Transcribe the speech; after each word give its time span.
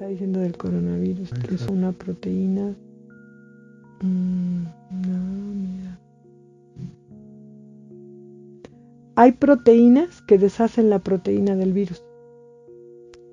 está 0.00 0.08
diciendo 0.08 0.40
del 0.40 0.56
coronavirus, 0.56 1.28
que 1.46 1.56
es 1.56 1.68
una 1.68 1.92
proteína. 1.92 2.74
Mm, 4.00 4.62
no, 4.92 5.54
mira. 5.54 6.00
Hay 9.14 9.32
proteínas 9.32 10.22
que 10.22 10.38
deshacen 10.38 10.88
la 10.88 11.00
proteína 11.00 11.54
del 11.54 11.74
virus. 11.74 12.02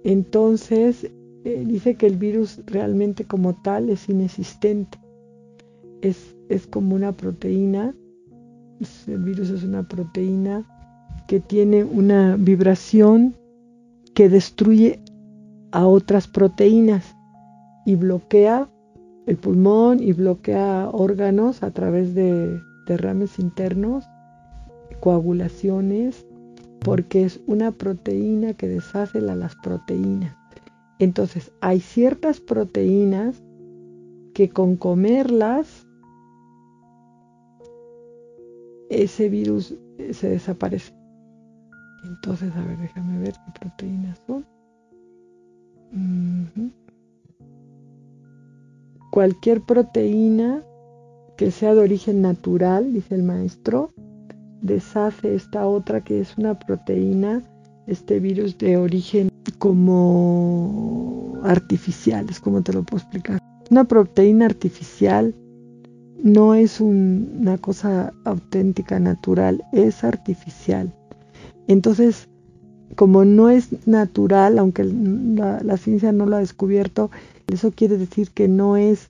Entonces, 0.04 1.10
eh, 1.46 1.64
dice 1.66 1.96
que 1.96 2.06
el 2.06 2.18
virus 2.18 2.60
realmente 2.66 3.24
como 3.24 3.54
tal 3.62 3.90
es 3.90 4.10
inexistente. 4.10 5.00
Es, 6.02 6.36
es 6.50 6.68
como 6.68 6.96
una 6.96 7.14
proteína. 7.14 7.96
El 9.08 9.20
virus 9.20 9.52
es 9.52 9.64
una 9.64 9.88
proteína 9.88 10.66
que 11.30 11.40
tiene 11.40 11.86
una 11.86 12.36
vibración 12.36 13.38
que 14.14 14.28
destruye 14.28 15.00
a 15.72 15.86
otras 15.88 16.28
proteínas 16.28 17.16
y 17.86 17.96
bloquea 17.96 18.70
el 19.26 19.38
pulmón 19.38 20.02
y 20.02 20.14
bloquea 20.14 20.90
órganos 20.92 21.62
a 21.62 21.72
través 21.72 22.16
de 22.16 22.62
derrames 22.88 23.40
internos, 23.40 24.06
coagulaciones, 25.02 26.26
porque 26.80 27.26
es 27.26 27.42
una 27.46 27.72
proteína 27.72 28.54
que 28.54 28.68
deshace 28.70 29.20
a 29.20 29.36
las 29.36 29.56
proteínas. 29.56 30.36
Entonces, 31.00 31.52
hay 31.60 31.82
ciertas 31.82 32.40
proteínas 32.40 33.44
que 34.34 34.50
con 34.50 34.78
comerlas 34.78 35.86
ese 38.90 39.30
virus 39.30 39.76
eh, 39.98 40.14
se 40.14 40.30
desaparece. 40.30 40.94
Entonces, 42.06 42.56
a 42.56 42.62
ver, 42.64 42.78
déjame 42.78 43.20
ver 43.20 43.34
qué 43.34 43.60
proteínas 43.60 44.20
son. 44.26 44.46
Cualquier 49.12 49.62
proteína 49.62 50.64
que 51.38 51.52
sea 51.52 51.74
de 51.76 51.82
origen 51.82 52.22
natural, 52.22 52.94
dice 52.94 53.16
el 53.16 53.24
maestro, 53.24 53.92
deshace 54.62 55.36
esta 55.36 55.68
otra 55.68 56.04
que 56.04 56.20
es 56.20 56.38
una 56.38 56.58
proteína, 56.58 57.44
este 57.86 58.20
virus 58.20 58.58
de 58.58 58.78
origen 58.78 59.30
como 59.60 61.38
artificial, 61.44 62.28
es 62.30 62.40
como 62.40 62.62
te 62.62 62.74
lo 62.74 62.84
puedo 62.84 63.02
explicar. 63.02 63.40
Una 63.70 63.84
proteína 63.84 64.46
artificial 64.46 65.36
no 66.24 66.56
es 66.56 66.82
una 66.82 67.58
cosa 67.58 68.12
auténtica, 68.26 69.00
natural, 69.00 69.64
es 69.72 70.04
artificial. 70.04 70.92
Entonces, 71.68 72.28
como 72.96 73.26
no 73.26 73.50
es 73.50 73.88
natural, 73.88 74.60
aunque 74.60 74.84
la, 74.84 75.78
ciencia 75.78 76.12
no 76.12 76.26
lo 76.26 76.38
ha 76.38 76.40
descubierto, 76.40 77.12
eso 77.48 77.72
quiere 77.72 77.98
decir 77.98 78.32
que 78.32 78.48
no 78.48 78.78
es 78.78 79.10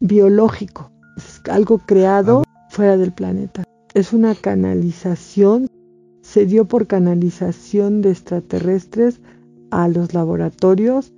biológico, 0.00 0.90
es 1.16 1.40
algo 1.50 1.78
creado 1.78 2.44
fuera 2.70 2.96
del 2.96 3.12
planeta. 3.12 3.64
Es 3.94 4.12
una 4.12 4.34
canalización, 4.34 5.68
se 6.22 6.46
dio 6.46 6.64
por 6.66 6.86
canalización 6.86 8.00
de 8.02 8.10
extraterrestres 8.10 9.20
a 9.70 9.88
los 9.88 10.14
laboratorios, 10.14 11.12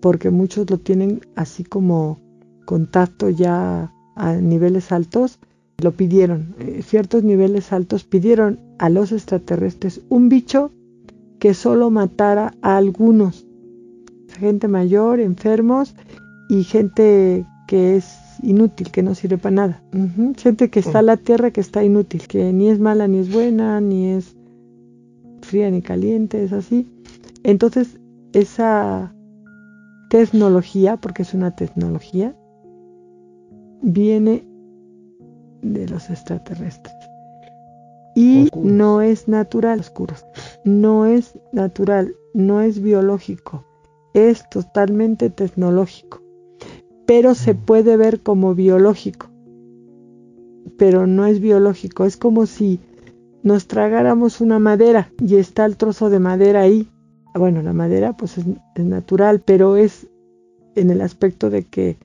porque 0.00 0.30
muchos 0.30 0.70
lo 0.70 0.78
tienen 0.78 1.20
así 1.36 1.64
como 1.64 2.18
contacto 2.64 3.28
ya 3.28 3.92
a 4.16 4.32
niveles 4.34 4.92
altos, 4.92 5.38
lo 5.82 5.92
pidieron, 5.92 6.54
eh, 6.60 6.82
ciertos 6.82 7.24
niveles 7.24 7.72
altos 7.72 8.04
pidieron 8.04 8.60
a 8.78 8.88
los 8.88 9.12
extraterrestres 9.12 10.00
un 10.08 10.28
bicho 10.28 10.70
que 11.44 11.52
solo 11.52 11.90
matara 11.90 12.54
a 12.62 12.78
algunos, 12.78 13.46
gente 14.38 14.66
mayor, 14.66 15.20
enfermos 15.20 15.94
y 16.48 16.64
gente 16.64 17.44
que 17.68 17.96
es 17.96 18.16
inútil, 18.42 18.90
que 18.90 19.02
no 19.02 19.14
sirve 19.14 19.36
para 19.36 19.54
nada. 19.54 19.82
Gente 20.38 20.70
que 20.70 20.80
está 20.80 21.00
en 21.00 21.06
la 21.06 21.18
tierra 21.18 21.50
que 21.50 21.60
está 21.60 21.84
inútil, 21.84 22.26
que 22.28 22.50
ni 22.54 22.70
es 22.70 22.78
mala 22.78 23.08
ni 23.08 23.18
es 23.18 23.30
buena, 23.30 23.78
ni 23.82 24.12
es 24.12 24.34
fría 25.42 25.70
ni 25.70 25.82
caliente, 25.82 26.42
es 26.42 26.54
así. 26.54 26.90
Entonces, 27.42 28.00
esa 28.32 29.14
tecnología, 30.08 30.96
porque 30.96 31.24
es 31.24 31.34
una 31.34 31.54
tecnología, 31.54 32.34
viene 33.82 34.48
de 35.60 35.88
los 35.88 36.08
extraterrestres 36.08 36.94
y 38.14 38.48
no 38.56 39.02
es 39.02 39.28
natural, 39.28 39.80
oscuros. 39.80 40.24
No 40.64 41.06
es 41.06 41.38
natural, 41.52 42.14
no 42.32 42.60
es 42.60 42.80
biológico, 42.80 43.64
es 44.12 44.48
totalmente 44.48 45.30
tecnológico, 45.30 46.22
pero 47.06 47.34
se 47.34 47.54
mm. 47.54 47.58
puede 47.58 47.96
ver 47.96 48.20
como 48.20 48.54
biológico, 48.54 49.28
pero 50.78 51.06
no 51.06 51.26
es 51.26 51.40
biológico, 51.40 52.04
es 52.04 52.16
como 52.16 52.46
si 52.46 52.80
nos 53.42 53.66
tragáramos 53.66 54.40
una 54.40 54.58
madera 54.58 55.10
y 55.20 55.36
está 55.36 55.64
el 55.66 55.76
trozo 55.76 56.10
de 56.10 56.18
madera 56.18 56.62
ahí. 56.62 56.88
Bueno, 57.34 57.62
la 57.62 57.72
madera 57.72 58.16
pues 58.16 58.38
es, 58.38 58.44
es 58.74 58.84
natural, 58.84 59.42
pero 59.44 59.76
es 59.76 60.06
en 60.76 60.90
el 60.90 61.00
aspecto 61.00 61.50
de 61.50 61.64
que 61.64 61.96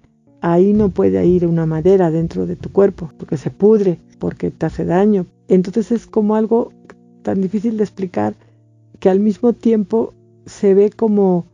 ahí 0.41 0.73
no 0.73 0.89
puede 0.89 1.25
ir 1.25 1.45
una 1.45 1.65
madera 1.65 2.11
dentro 2.11 2.45
de 2.45 2.55
tu 2.55 2.71
cuerpo, 2.71 3.11
porque 3.17 3.37
se 3.37 3.51
pudre, 3.51 3.99
porque 4.19 4.51
te 4.51 4.65
hace 4.65 4.85
daño, 4.85 5.25
entonces 5.47 5.91
es 5.91 6.07
como 6.07 6.35
algo 6.35 6.71
tan 7.23 7.41
difícil 7.41 7.77
de 7.77 7.83
explicar 7.83 8.35
que 8.99 9.09
al 9.09 9.19
mismo 9.19 9.53
tiempo 9.53 10.13
se 10.45 10.73
ve 10.73 10.89
como 10.89 11.45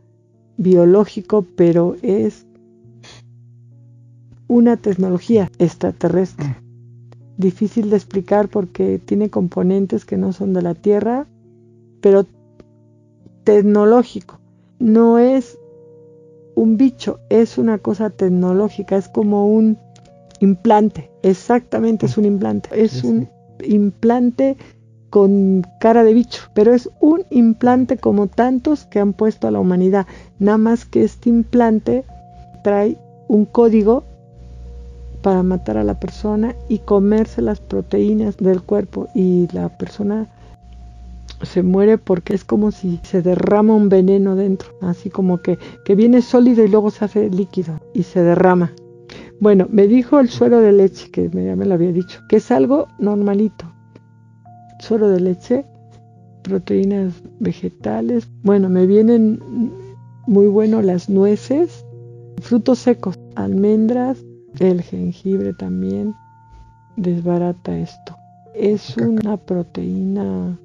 biológico, 0.56 1.44
pero 1.56 1.96
es 2.02 2.46
una 4.48 4.76
tecnología 4.76 5.50
extraterrestre. 5.58 6.48
Mm. 6.48 6.66
Difícil 7.38 7.90
de 7.90 7.96
explicar 7.96 8.48
porque 8.48 8.98
tiene 8.98 9.28
componentes 9.28 10.04
que 10.04 10.16
no 10.16 10.32
son 10.32 10.52
de 10.52 10.62
la 10.62 10.74
Tierra, 10.74 11.26
pero 12.00 12.26
tecnológico. 13.44 14.40
No 14.78 15.18
es 15.18 15.58
un 16.56 16.76
bicho, 16.76 17.20
es 17.28 17.58
una 17.58 17.78
cosa 17.78 18.10
tecnológica, 18.10 18.96
es 18.96 19.08
como 19.08 19.46
un 19.46 19.78
implante. 20.40 21.10
Exactamente 21.22 22.06
es 22.06 22.18
un 22.18 22.24
implante. 22.24 22.70
Es 22.72 23.04
un 23.04 23.28
implante 23.62 24.56
con 25.10 25.64
cara 25.80 26.02
de 26.02 26.14
bicho, 26.14 26.42
pero 26.54 26.74
es 26.74 26.90
un 27.00 27.24
implante 27.30 27.98
como 27.98 28.26
tantos 28.26 28.86
que 28.86 28.98
han 28.98 29.12
puesto 29.12 29.46
a 29.46 29.50
la 29.50 29.60
humanidad. 29.60 30.06
Nada 30.38 30.58
más 30.58 30.84
que 30.84 31.04
este 31.04 31.28
implante 31.28 32.04
trae 32.64 32.96
un 33.28 33.44
código 33.44 34.02
para 35.22 35.42
matar 35.42 35.76
a 35.76 35.84
la 35.84 36.00
persona 36.00 36.54
y 36.68 36.78
comerse 36.78 37.42
las 37.42 37.60
proteínas 37.60 38.36
del 38.38 38.62
cuerpo 38.62 39.08
y 39.14 39.48
la 39.52 39.68
persona 39.76 40.26
se 41.42 41.62
muere 41.62 41.98
porque 41.98 42.34
es 42.34 42.44
como 42.44 42.70
si 42.70 43.00
se 43.02 43.22
derrama 43.22 43.74
un 43.74 43.88
veneno 43.88 44.36
dentro, 44.36 44.68
así 44.80 45.10
como 45.10 45.42
que, 45.42 45.58
que 45.84 45.94
viene 45.94 46.22
sólido 46.22 46.64
y 46.64 46.68
luego 46.68 46.90
se 46.90 47.04
hace 47.04 47.30
líquido 47.30 47.80
y 47.94 48.02
se 48.02 48.22
derrama. 48.22 48.72
Bueno, 49.40 49.66
me 49.70 49.86
dijo 49.86 50.18
el 50.18 50.30
suero 50.30 50.60
de 50.60 50.72
leche, 50.72 51.10
que 51.10 51.28
ya 51.28 51.56
me 51.56 51.66
lo 51.66 51.74
había 51.74 51.92
dicho, 51.92 52.20
que 52.28 52.36
es 52.36 52.50
algo 52.50 52.88
normalito. 52.98 53.70
Suero 54.80 55.08
de 55.08 55.20
leche, 55.20 55.66
proteínas 56.42 57.12
vegetales. 57.38 58.28
Bueno, 58.42 58.68
me 58.68 58.86
vienen 58.86 59.40
muy 60.26 60.46
bueno 60.46 60.80
las 60.80 61.10
nueces, 61.10 61.84
frutos 62.40 62.78
secos, 62.78 63.18
almendras, 63.34 64.24
el 64.58 64.80
jengibre 64.82 65.52
también 65.52 66.14
desbarata 66.96 67.76
esto. 67.76 68.16
Es 68.54 68.96
una 68.96 69.36
proteína 69.36 70.58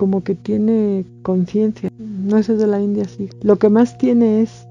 como 0.00 0.24
que 0.24 0.34
tiene 0.34 1.04
conciencia. 1.20 1.90
No 1.98 2.38
es 2.38 2.46
de 2.46 2.66
la 2.66 2.80
India, 2.80 3.04
sí. 3.04 3.28
Lo 3.42 3.56
que 3.56 3.68
más 3.68 3.98
tiene 3.98 4.40
es 4.40 4.66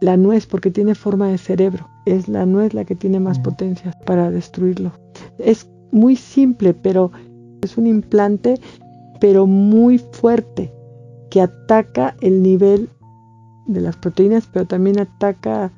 la 0.00 0.16
nuez 0.16 0.46
porque 0.46 0.70
tiene 0.70 0.94
forma 0.94 1.28
de 1.28 1.36
cerebro. 1.36 1.86
Es 2.06 2.28
la 2.28 2.46
nuez 2.46 2.72
la 2.72 2.86
que 2.86 2.94
tiene 2.94 3.20
más 3.20 3.38
potencia 3.38 3.92
para 4.06 4.30
destruirlo. 4.30 4.92
Es 5.36 5.68
muy 5.90 6.16
simple, 6.16 6.72
pero 6.72 7.12
es 7.60 7.76
un 7.76 7.86
implante, 7.86 8.58
pero 9.20 9.46
muy 9.46 9.98
fuerte, 9.98 10.72
que 11.28 11.42
ataca 11.42 12.16
el 12.22 12.42
nivel 12.42 12.88
de 13.66 13.82
las 13.82 13.96
proteínas, 13.96 14.48
pero 14.50 14.64
también 14.64 14.98
ataca 14.98 15.70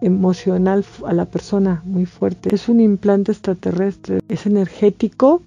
emocional 0.00 0.82
a 1.04 1.12
la 1.12 1.26
persona 1.26 1.82
muy 1.84 2.06
fuerte. 2.06 2.54
Es 2.54 2.70
un 2.70 2.80
implante 2.80 3.32
extraterrestre, 3.32 4.20
es 4.30 4.46
energético 4.46 5.42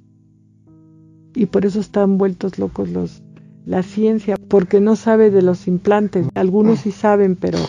y 1.33 1.45
por 1.47 1.65
eso 1.65 1.79
están 1.79 2.17
vueltos 2.17 2.59
locos 2.59 2.89
los 2.89 3.21
la 3.65 3.83
ciencia, 3.83 4.37
porque 4.47 4.81
no 4.81 4.95
sabe 4.95 5.29
de 5.29 5.43
los 5.43 5.67
implantes. 5.67 6.27
Algunos 6.33 6.79
sí 6.79 6.91
saben, 6.91 7.35
pero 7.35 7.59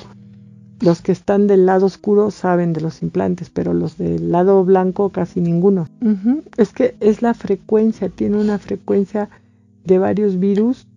los 0.81 1.03
que 1.03 1.13
están 1.13 1.47
del 1.47 1.67
lado 1.67 1.85
oscuro 1.87 2.31
saben 2.31 2.73
de 2.73 2.81
los 2.81 3.03
implantes, 3.03 3.51
pero 3.51 3.75
los 3.75 3.99
del 3.99 4.33
lado 4.33 4.65
blanco 4.65 5.11
casi 5.11 5.41
ninguno. 5.43 5.87
Es 6.57 6.73
que 6.73 6.97
es 7.01 7.21
la 7.21 7.35
frecuencia, 7.35 8.09
tiene 8.09 8.39
una 8.39 8.59
frecuencia 8.59 9.29
de 9.85 9.99
varios 9.99 10.39
virus, 10.39 10.89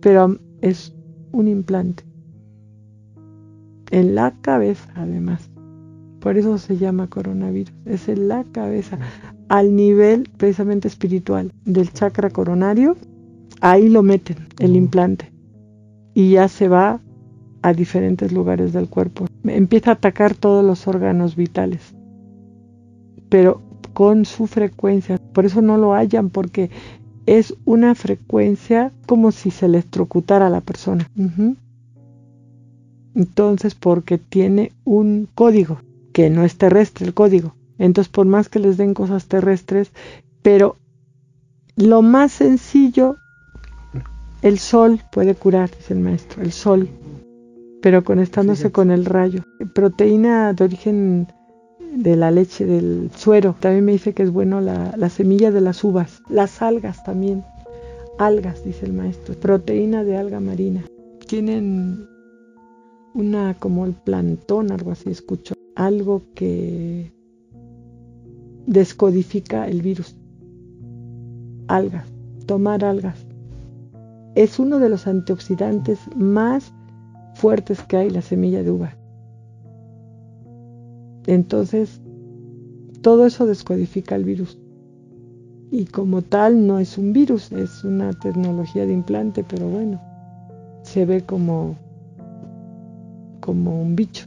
pero 0.00 0.38
es 0.60 0.92
un 1.32 1.48
implante. 1.48 2.04
en 3.92 4.14
la 4.14 4.32
cabeza 4.40 4.90
además. 4.96 5.48
Por 6.20 6.36
eso 6.38 6.58
se 6.58 6.78
llama 6.78 7.08
coronavirus. 7.08 7.72
Es 7.84 8.08
en 8.08 8.28
la 8.28 8.44
cabeza, 8.44 8.98
al 9.52 9.76
nivel 9.76 10.30
precisamente 10.38 10.88
espiritual 10.88 11.52
del 11.66 11.92
chakra 11.92 12.30
coronario. 12.30 12.96
Ahí 13.60 13.90
lo 13.90 14.02
meten, 14.02 14.48
el 14.58 14.76
implante. 14.76 15.30
Y 16.14 16.30
ya 16.30 16.48
se 16.48 16.68
va 16.68 17.00
a 17.60 17.74
diferentes 17.74 18.32
lugares 18.32 18.72
del 18.72 18.88
cuerpo. 18.88 19.26
Empieza 19.44 19.90
a 19.90 19.94
atacar 19.94 20.34
todos 20.34 20.64
los 20.64 20.88
órganos 20.88 21.36
vitales. 21.36 21.94
Pero 23.28 23.60
con 23.92 24.24
su 24.24 24.46
frecuencia. 24.46 25.18
Por 25.34 25.44
eso 25.44 25.60
no 25.60 25.76
lo 25.76 25.92
hallan, 25.92 26.30
porque 26.30 26.70
es 27.26 27.54
una 27.66 27.94
frecuencia 27.94 28.90
como 29.06 29.32
si 29.32 29.50
se 29.50 29.66
electrocutara 29.66 30.46
a 30.46 30.50
la 30.50 30.62
persona. 30.62 31.10
Entonces, 33.14 33.74
porque 33.74 34.16
tiene 34.16 34.72
un 34.84 35.28
código, 35.34 35.76
que 36.14 36.30
no 36.30 36.42
es 36.42 36.56
terrestre 36.56 37.04
el 37.04 37.12
código. 37.12 37.54
Entonces, 37.78 38.10
por 38.12 38.26
más 38.26 38.48
que 38.48 38.58
les 38.58 38.76
den 38.76 38.94
cosas 38.94 39.26
terrestres, 39.26 39.90
pero 40.42 40.76
lo 41.76 42.02
más 42.02 42.32
sencillo, 42.32 43.16
el 44.42 44.58
sol 44.58 45.00
puede 45.10 45.34
curar, 45.34 45.70
dice 45.70 45.94
el 45.94 46.00
maestro, 46.00 46.42
el 46.42 46.52
sol, 46.52 46.88
pero 47.80 48.04
conectándose 48.04 48.70
con 48.70 48.90
el 48.90 49.04
rayo. 49.04 49.44
Proteína 49.74 50.52
de 50.52 50.64
origen 50.64 51.28
de 51.94 52.16
la 52.16 52.30
leche, 52.30 52.66
del 52.66 53.10
suero. 53.14 53.54
También 53.58 53.84
me 53.84 53.92
dice 53.92 54.14
que 54.14 54.22
es 54.22 54.30
bueno 54.30 54.60
la, 54.60 54.94
la 54.96 55.08
semilla 55.08 55.50
de 55.50 55.60
las 55.60 55.82
uvas, 55.84 56.22
las 56.28 56.62
algas 56.62 57.02
también. 57.04 57.44
Algas, 58.18 58.64
dice 58.64 58.86
el 58.86 58.92
maestro. 58.92 59.34
Proteína 59.34 60.04
de 60.04 60.16
alga 60.16 60.40
marina. 60.40 60.84
Tienen 61.26 62.06
una 63.14 63.54
como 63.58 63.86
el 63.86 63.94
plantón, 63.94 64.70
algo 64.70 64.92
así, 64.92 65.10
escucho. 65.10 65.54
Algo 65.74 66.22
que 66.34 67.12
descodifica 68.66 69.66
el 69.66 69.82
virus. 69.82 70.16
Algas, 71.68 72.06
tomar 72.46 72.84
algas. 72.84 73.26
Es 74.34 74.58
uno 74.58 74.78
de 74.78 74.88
los 74.88 75.06
antioxidantes 75.06 75.98
más 76.16 76.72
fuertes 77.34 77.82
que 77.82 77.96
hay, 77.96 78.10
la 78.10 78.22
semilla 78.22 78.62
de 78.62 78.70
uva. 78.70 78.96
Entonces, 81.26 82.00
todo 83.02 83.26
eso 83.26 83.46
descodifica 83.46 84.14
el 84.16 84.24
virus. 84.24 84.58
Y 85.70 85.86
como 85.86 86.22
tal 86.22 86.66
no 86.66 86.78
es 86.78 86.98
un 86.98 87.12
virus, 87.12 87.50
es 87.52 87.84
una 87.84 88.12
tecnología 88.12 88.86
de 88.86 88.92
implante, 88.92 89.44
pero 89.44 89.68
bueno, 89.68 90.00
se 90.82 91.06
ve 91.06 91.22
como, 91.22 91.76
como 93.40 93.80
un 93.80 93.96
bicho. 93.96 94.26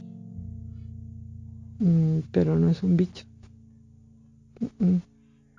Mm, 1.78 2.20
pero 2.32 2.58
no 2.58 2.68
es 2.68 2.82
un 2.82 2.96
bicho. 2.96 3.24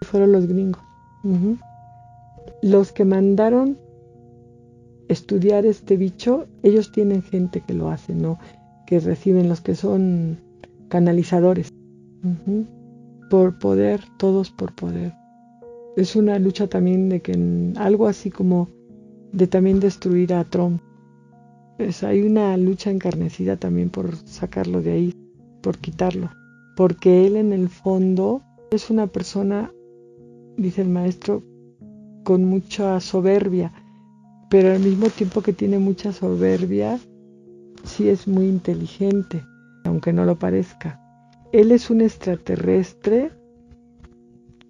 Fueron 0.01 0.31
los 0.31 0.47
gringos. 0.47 0.81
Los 2.61 2.91
que 2.91 3.05
mandaron 3.05 3.77
estudiar 5.07 5.65
este 5.65 5.97
bicho, 5.97 6.47
ellos 6.63 6.91
tienen 6.91 7.21
gente 7.21 7.61
que 7.61 7.73
lo 7.73 7.89
hace, 7.89 8.13
¿no? 8.13 8.39
Que 8.85 8.99
reciben 8.99 9.49
los 9.49 9.61
que 9.61 9.75
son 9.75 10.37
canalizadores. 10.89 11.69
Por 13.29 13.59
poder, 13.59 14.01
todos 14.17 14.51
por 14.51 14.73
poder. 14.73 15.13
Es 15.95 16.15
una 16.15 16.39
lucha 16.39 16.67
también 16.67 17.09
de 17.09 17.21
que 17.21 17.73
algo 17.77 18.07
así 18.07 18.29
como 18.29 18.69
de 19.31 19.47
también 19.47 19.79
destruir 19.79 20.33
a 20.33 20.43
Trump. 20.43 20.81
Pues 21.77 22.03
hay 22.03 22.23
una 22.23 22.55
lucha 22.57 22.89
encarnecida 22.89 23.57
también 23.57 23.89
por 23.89 24.15
sacarlo 24.15 24.81
de 24.81 24.91
ahí, 24.91 25.13
por 25.61 25.77
quitarlo. 25.77 26.29
Porque 26.75 27.27
él 27.27 27.35
en 27.35 27.53
el 27.53 27.69
fondo 27.69 28.41
es 28.71 28.89
una 28.89 29.07
persona, 29.07 29.71
dice 30.57 30.81
el 30.81 30.89
maestro, 30.89 31.43
con 32.23 32.45
mucha 32.45 32.99
soberbia, 32.99 33.71
pero 34.49 34.71
al 34.71 34.79
mismo 34.79 35.09
tiempo 35.09 35.41
que 35.41 35.53
tiene 35.53 35.79
mucha 35.79 36.11
soberbia, 36.11 36.99
sí 37.83 38.09
es 38.09 38.27
muy 38.27 38.47
inteligente 38.47 39.43
aunque 39.87 40.13
no 40.13 40.25
lo 40.25 40.37
parezca. 40.37 40.99
Él 41.51 41.71
es 41.71 41.89
un 41.89 42.01
extraterrestre 42.01 43.31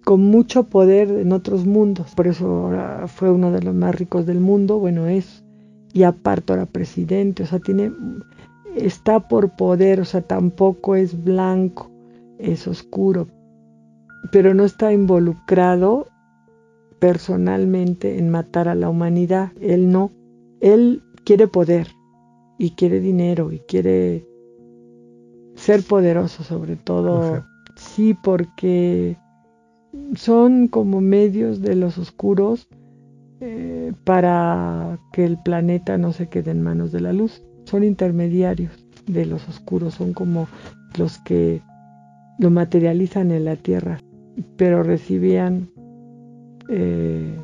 con 0.04 0.22
mucho 0.22 0.64
poder 0.64 1.10
en 1.10 1.32
otros 1.32 1.66
mundos, 1.66 2.14
por 2.14 2.28
eso 2.28 2.46
ahora 2.46 3.06
fue 3.08 3.30
uno 3.30 3.52
de 3.52 3.60
los 3.60 3.74
más 3.74 3.94
ricos 3.94 4.24
del 4.24 4.40
mundo, 4.40 4.78
bueno 4.78 5.06
es, 5.06 5.44
y 5.92 6.04
aparte 6.04 6.52
ahora 6.52 6.64
presidente, 6.64 7.42
o 7.42 7.46
sea, 7.46 7.58
tiene, 7.58 7.92
está 8.74 9.28
por 9.28 9.54
poder, 9.54 10.00
o 10.00 10.06
sea, 10.06 10.22
tampoco 10.22 10.96
es 10.96 11.22
blanco, 11.22 11.90
es 12.38 12.66
oscuro, 12.66 13.28
pero 14.30 14.54
no 14.54 14.64
está 14.64 14.92
involucrado 14.92 16.08
personalmente 16.98 18.18
en 18.18 18.30
matar 18.30 18.68
a 18.68 18.74
la 18.74 18.88
humanidad, 18.88 19.52
él 19.60 19.90
no, 19.90 20.10
él 20.60 21.02
quiere 21.24 21.46
poder 21.46 21.88
y 22.58 22.70
quiere 22.70 23.00
dinero 23.00 23.52
y 23.52 23.60
quiere 23.60 24.26
ser 25.54 25.82
poderoso 25.82 26.42
sobre 26.42 26.76
todo. 26.76 27.44
Sí, 27.76 28.14
porque 28.14 29.16
son 30.14 30.68
como 30.68 31.00
medios 31.00 31.60
de 31.60 31.76
los 31.76 31.98
oscuros 31.98 32.68
eh, 33.40 33.92
para 34.04 34.98
que 35.12 35.24
el 35.24 35.38
planeta 35.38 35.96
no 35.96 36.12
se 36.12 36.28
quede 36.28 36.50
en 36.50 36.62
manos 36.62 36.90
de 36.90 37.00
la 37.00 37.12
luz. 37.12 37.42
Son 37.64 37.84
intermediarios 37.84 38.72
de 39.06 39.26
los 39.26 39.48
oscuros, 39.48 39.94
son 39.94 40.12
como 40.12 40.48
los 40.96 41.18
que 41.18 41.62
lo 42.38 42.50
materializan 42.50 43.30
en 43.30 43.44
la 43.44 43.56
Tierra, 43.56 44.00
pero 44.56 44.82
recibían 44.82 45.68
eh, 46.68 47.36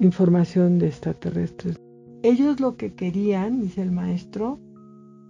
información 0.00 0.78
de 0.78 0.88
extraterrestres. 0.88 1.76
Ellos 2.22 2.60
lo 2.60 2.76
que 2.76 2.94
querían, 2.94 3.60
dice 3.60 3.82
el 3.82 3.90
maestro, 3.90 4.58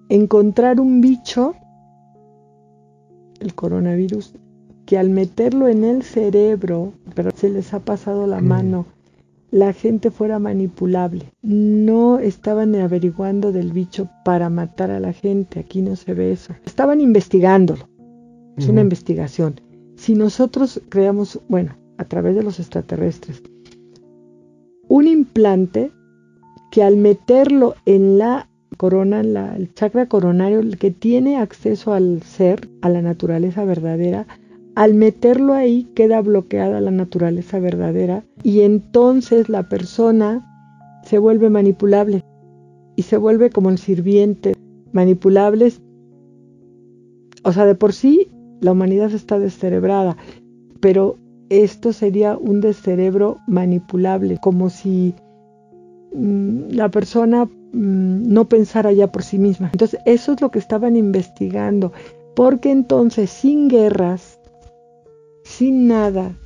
encontrar 0.09 0.81
un 0.81 1.01
bicho 1.01 1.55
el 3.43 3.55
coronavirus, 3.55 4.35
que 4.87 4.99
al 4.99 5.11
meterlo 5.11 5.69
en 5.69 5.85
el 5.85 6.03
cerebro, 6.03 6.93
pero 7.15 7.31
se 7.33 7.51
les 7.51 7.75
ha 7.75 7.81
pasado 7.81 8.27
la 8.27 8.41
mano, 8.41 8.87
la 9.51 9.73
gente 9.73 10.11
fuera 10.11 10.39
manipulable. 10.39 11.27
No 11.43 12.19
estaban 12.19 12.75
averiguando 12.75 13.53
del 13.53 13.73
bicho 13.73 14.09
para 14.25 14.49
matar 14.49 14.91
a 14.91 15.01
la 15.01 15.13
gente, 15.13 15.61
aquí 15.61 15.83
no 15.83 15.97
se 15.97 16.15
ve 16.15 16.33
eso. 16.33 16.55
Estaban 16.65 17.01
investigándolo, 17.01 17.89
es 18.57 18.69
una 18.69 18.81
investigación. 18.81 19.61
Si 20.03 20.17
nosotros 20.17 20.83
creamos, 20.89 21.39
bueno, 21.49 21.77
a 21.97 22.05
través 22.07 22.35
de 22.35 22.43
los 22.43 22.59
extraterrestres, 22.59 23.41
un 24.89 25.07
implante 25.07 25.93
que 26.73 26.83
al 26.83 26.97
meterlo 26.97 27.77
en 27.87 28.19
la 28.19 28.49
corona, 28.79 29.21
el 29.21 29.73
chakra 29.75 30.09
coronario, 30.09 30.59
el 30.59 30.77
que 30.77 30.91
tiene 30.91 31.37
acceso 31.37 31.95
al 31.95 32.21
ser, 32.25 32.69
a 32.81 32.89
la 32.89 33.01
naturaleza 33.01 33.65
verdadera, 33.65 34.27
al 34.75 34.95
meterlo 34.95 35.55
ahí 35.55 35.85
queda 35.95 36.21
bloqueada 36.21 36.81
la 36.81 36.91
naturaleza 36.91 37.61
verdadera 37.61 38.25
y 38.43 38.63
entonces 38.63 39.49
la 39.49 39.69
persona 39.69 40.45
se 41.05 41.19
vuelve 41.19 41.49
manipulable 41.49 42.25
y 42.97 43.03
se 43.03 43.19
vuelve 43.19 43.51
como 43.51 43.71
el 43.71 43.79
sirviente. 43.79 44.57
Manipulables, 44.91 45.81
o 47.45 47.53
sea, 47.53 47.67
de 47.67 47.77
por 47.77 47.93
sí 47.93 48.32
la 48.63 48.73
humanidad 48.73 49.13
está 49.13 49.39
descerebrada, 49.39 50.17
pero 50.81 51.19
esto 51.51 51.93
sería 51.93 52.39
un 52.39 52.63
descerebro 52.63 53.37
manipulable, 53.47 54.39
como 54.41 54.71
si 54.71 55.15
mm, 56.15 56.71
la 56.71 56.89
persona 56.89 57.47
Mm, 57.73 58.31
no 58.31 58.49
pensara 58.49 58.93
ya 58.93 59.11
por 59.11 59.23
sí 59.23 59.39
misma. 59.39 59.71
Entonces, 59.73 60.01
eso 60.05 60.33
es 60.33 60.41
lo 60.41 60.51
que 60.51 60.59
estaban 60.59 60.97
investigando, 60.97 61.93
porque 62.35 62.71
entonces 62.71 63.31
sin 63.31 63.69
guerras, 63.69 64.39
sin 65.45 65.89
nada, 65.89 66.37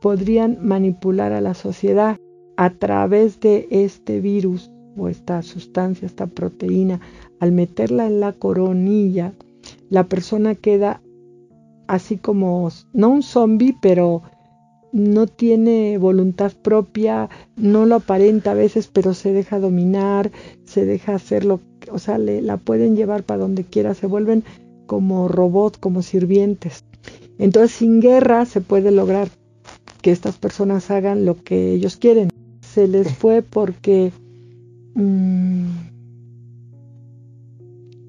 podrían 0.00 0.58
manipular 0.60 1.32
a 1.32 1.40
la 1.40 1.54
sociedad 1.54 2.16
a 2.56 2.70
través 2.70 3.40
de 3.40 3.68
este 3.70 4.20
virus 4.20 4.70
o 4.96 5.08
esta 5.08 5.42
sustancia, 5.42 6.06
esta 6.06 6.26
proteína. 6.26 7.00
Al 7.38 7.52
meterla 7.52 8.06
en 8.06 8.18
la 8.18 8.32
coronilla, 8.32 9.32
la 9.90 10.04
persona 10.04 10.56
queda 10.56 11.00
así 11.88 12.16
como, 12.16 12.70
no 12.92 13.08
un 13.08 13.22
zombie, 13.22 13.76
pero 13.80 14.22
no 14.92 15.26
tiene 15.26 15.98
voluntad 15.98 16.52
propia, 16.62 17.28
no 17.56 17.86
lo 17.86 17.96
aparenta 17.96 18.52
a 18.52 18.54
veces, 18.54 18.88
pero 18.92 19.14
se 19.14 19.32
deja 19.32 19.58
dominar, 19.58 20.30
se 20.64 20.84
deja 20.84 21.14
hacerlo, 21.14 21.60
o 21.90 21.98
sea, 21.98 22.18
le, 22.18 22.40
la 22.42 22.56
pueden 22.56 22.96
llevar 22.96 23.24
para 23.24 23.40
donde 23.40 23.64
quiera, 23.64 23.94
se 23.94 24.06
vuelven 24.06 24.44
como 24.86 25.28
robots, 25.28 25.78
como 25.78 26.02
sirvientes. 26.02 26.84
Entonces, 27.38 27.72
sin 27.72 28.00
guerra 28.00 28.44
se 28.46 28.60
puede 28.60 28.90
lograr 28.90 29.28
que 30.02 30.10
estas 30.10 30.36
personas 30.38 30.90
hagan 30.90 31.24
lo 31.24 31.42
que 31.42 31.72
ellos 31.72 31.96
quieren. 31.96 32.30
Se 32.60 32.88
les 32.88 33.12
fue 33.12 33.42
porque 33.42 34.12
mm, 34.94 35.66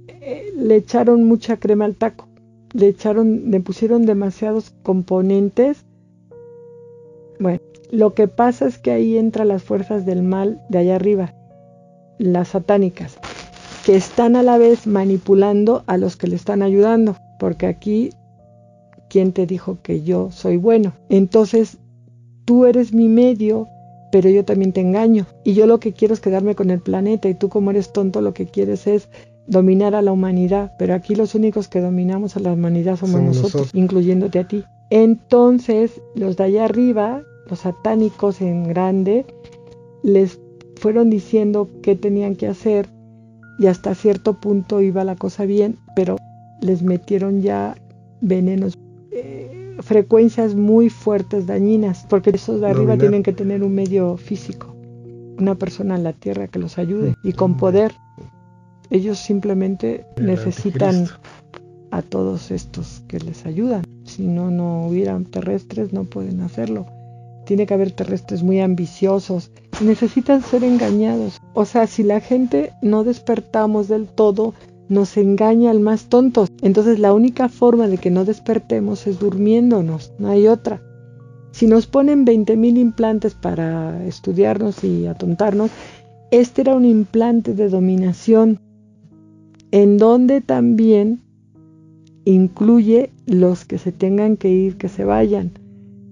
eh, 0.07 0.53
le 0.55 0.75
echaron 0.75 1.24
mucha 1.25 1.57
crema 1.57 1.86
al 1.86 1.95
taco, 1.95 2.28
le 2.73 2.88
echaron, 2.88 3.51
le 3.51 3.59
pusieron 3.59 4.05
demasiados 4.05 4.71
componentes. 4.83 5.85
Bueno, 7.39 7.59
lo 7.91 8.13
que 8.13 8.27
pasa 8.27 8.67
es 8.67 8.77
que 8.77 8.91
ahí 8.91 9.17
entran 9.17 9.47
las 9.47 9.63
fuerzas 9.63 10.05
del 10.05 10.23
mal 10.23 10.61
de 10.69 10.79
allá 10.79 10.95
arriba, 10.95 11.33
las 12.17 12.49
satánicas, 12.49 13.17
que 13.85 13.95
están 13.95 14.35
a 14.35 14.43
la 14.43 14.57
vez 14.57 14.85
manipulando 14.85 15.83
a 15.88 15.97
los 15.97 16.15
que 16.15 16.27
le 16.27 16.35
están 16.35 16.61
ayudando, 16.61 17.15
porque 17.39 17.65
aquí, 17.65 18.11
¿quién 19.09 19.31
te 19.31 19.45
dijo 19.45 19.77
que 19.81 20.03
yo 20.03 20.29
soy 20.31 20.57
bueno? 20.57 20.93
Entonces, 21.09 21.77
tú 22.45 22.65
eres 22.65 22.93
mi 22.93 23.07
medio, 23.07 23.67
pero 24.11 24.29
yo 24.29 24.43
también 24.43 24.73
te 24.73 24.81
engaño. 24.81 25.25
Y 25.43 25.53
yo 25.53 25.65
lo 25.65 25.79
que 25.79 25.93
quiero 25.93 26.13
es 26.13 26.19
quedarme 26.19 26.55
con 26.55 26.69
el 26.69 26.81
planeta 26.81 27.29
y 27.29 27.35
tú 27.35 27.49
como 27.49 27.71
eres 27.71 27.93
tonto 27.93 28.21
lo 28.21 28.33
que 28.33 28.45
quieres 28.45 28.88
es 28.88 29.07
dominar 29.50 29.96
a 29.96 30.01
la 30.01 30.12
humanidad, 30.12 30.74
pero 30.77 30.94
aquí 30.94 31.15
los 31.15 31.36
únicos 31.36 31.68
que 31.68 31.82
dominamos 31.82 32.38
a 32.38 32.39
la 32.39 32.53
humanidad 32.53 32.98
somos, 32.98 33.22
nosotros, 33.22 33.72
incluyéndote 33.74 34.39
a 34.39 34.48
ti. 34.48 34.63
Entonces, 34.91 36.01
los 36.15 36.38
de 36.38 36.44
allá 36.46 36.65
arriba, 36.65 37.24
los 37.50 37.60
satánicos 37.60 38.41
en 38.41 38.63
grande, 38.63 39.25
les 40.03 40.39
fueron 40.77 41.10
diciendo 41.10 41.68
qué 41.82 41.96
tenían 41.96 42.36
que 42.36 42.48
hacer 42.48 42.88
y 43.60 43.68
hasta 43.68 43.94
cierto 43.96 44.39
punto 44.39 44.82
iba 44.82 45.03
la 45.03 45.15
cosa 45.15 45.46
bien, 45.46 45.77
pero 45.96 46.15
les 46.62 46.82
metieron 46.82 47.41
ya 47.41 47.75
venenos, 48.22 48.77
eh, 49.12 49.77
frecuencias 49.82 50.56
muy 50.56 50.89
fuertes, 50.89 51.48
dañinas, 51.48 52.06
porque 52.10 52.29
esos 52.29 52.62
de 52.62 52.68
arriba 52.68 52.98
tienen 52.98 53.24
que 53.24 53.34
tener 53.34 53.63
un 53.63 53.74
medio 53.74 54.15
físico, 54.18 54.75
una 55.38 55.56
persona 55.56 55.96
en 55.96 56.03
la 56.03 56.13
tierra 56.13 56.48
que 56.48 56.60
los 56.60 56.77
ayude 56.77 57.15
y 57.24 57.34
con 57.34 57.58
poder. 57.58 57.94
Ellos 58.89 59.19
simplemente 59.19 60.05
necesitan 60.17 61.08
a 61.91 62.01
todos 62.01 62.51
estos 62.51 63.03
que 63.08 63.19
les 63.19 63.46
ayudan. 63.46 63.84
Si 64.03 64.25
no, 64.27 64.50
no 64.50 64.88
hubieran 64.88 65.25
terrestres, 65.25 65.93
no 65.93 66.05
pueden 66.05 66.41
hacerlo. 66.41 66.86
Tiene 67.46 67.65
que 67.65 67.74
haber 67.74 67.91
terrestres 67.91 68.43
muy 68.43 68.60
ambiciosos. 68.60 69.51
Necesitan 69.81 70.41
ser 70.41 70.63
engañados. 70.63 71.39
O 71.53 71.65
sea, 71.65 71.88
si 71.88 72.03
la 72.03 72.19
gente 72.19 72.72
no 72.81 73.03
despertamos 73.03 73.88
del 73.88 74.08
todo, 74.08 74.53
nos 74.88 75.17
engaña 75.17 75.72
al 75.72 75.79
más 75.79 76.05
tonto. 76.05 76.48
Entonces 76.62 77.00
la 77.00 77.13
única 77.13 77.48
forma 77.48 77.88
de 77.88 77.98
que 77.98 78.10
no 78.10 78.25
despertemos 78.25 79.08
es 79.08 79.19
durmiéndonos, 79.19 80.13
no 80.17 80.29
hay 80.29 80.48
otra. 80.48 80.81
Si 81.51 81.67
nos 81.67 81.88
ponen 81.88 82.25
20.000 82.25 82.77
implantes 82.77 83.34
para 83.34 84.03
estudiarnos 84.05 84.84
y 84.84 85.08
atontarnos, 85.08 85.72
este 86.31 86.62
era 86.62 86.75
un 86.75 86.86
implante 86.86 87.53
de 87.53 87.69
dominación 87.69 88.60
en 89.71 89.97
donde 89.97 90.41
también 90.41 91.21
incluye 92.25 93.11
los 93.25 93.65
que 93.65 93.77
se 93.77 93.91
tengan 93.91 94.38
que 94.38 94.49
ir, 94.49 94.77
que 94.77 94.89
se 94.89 95.03
vayan, 95.03 95.51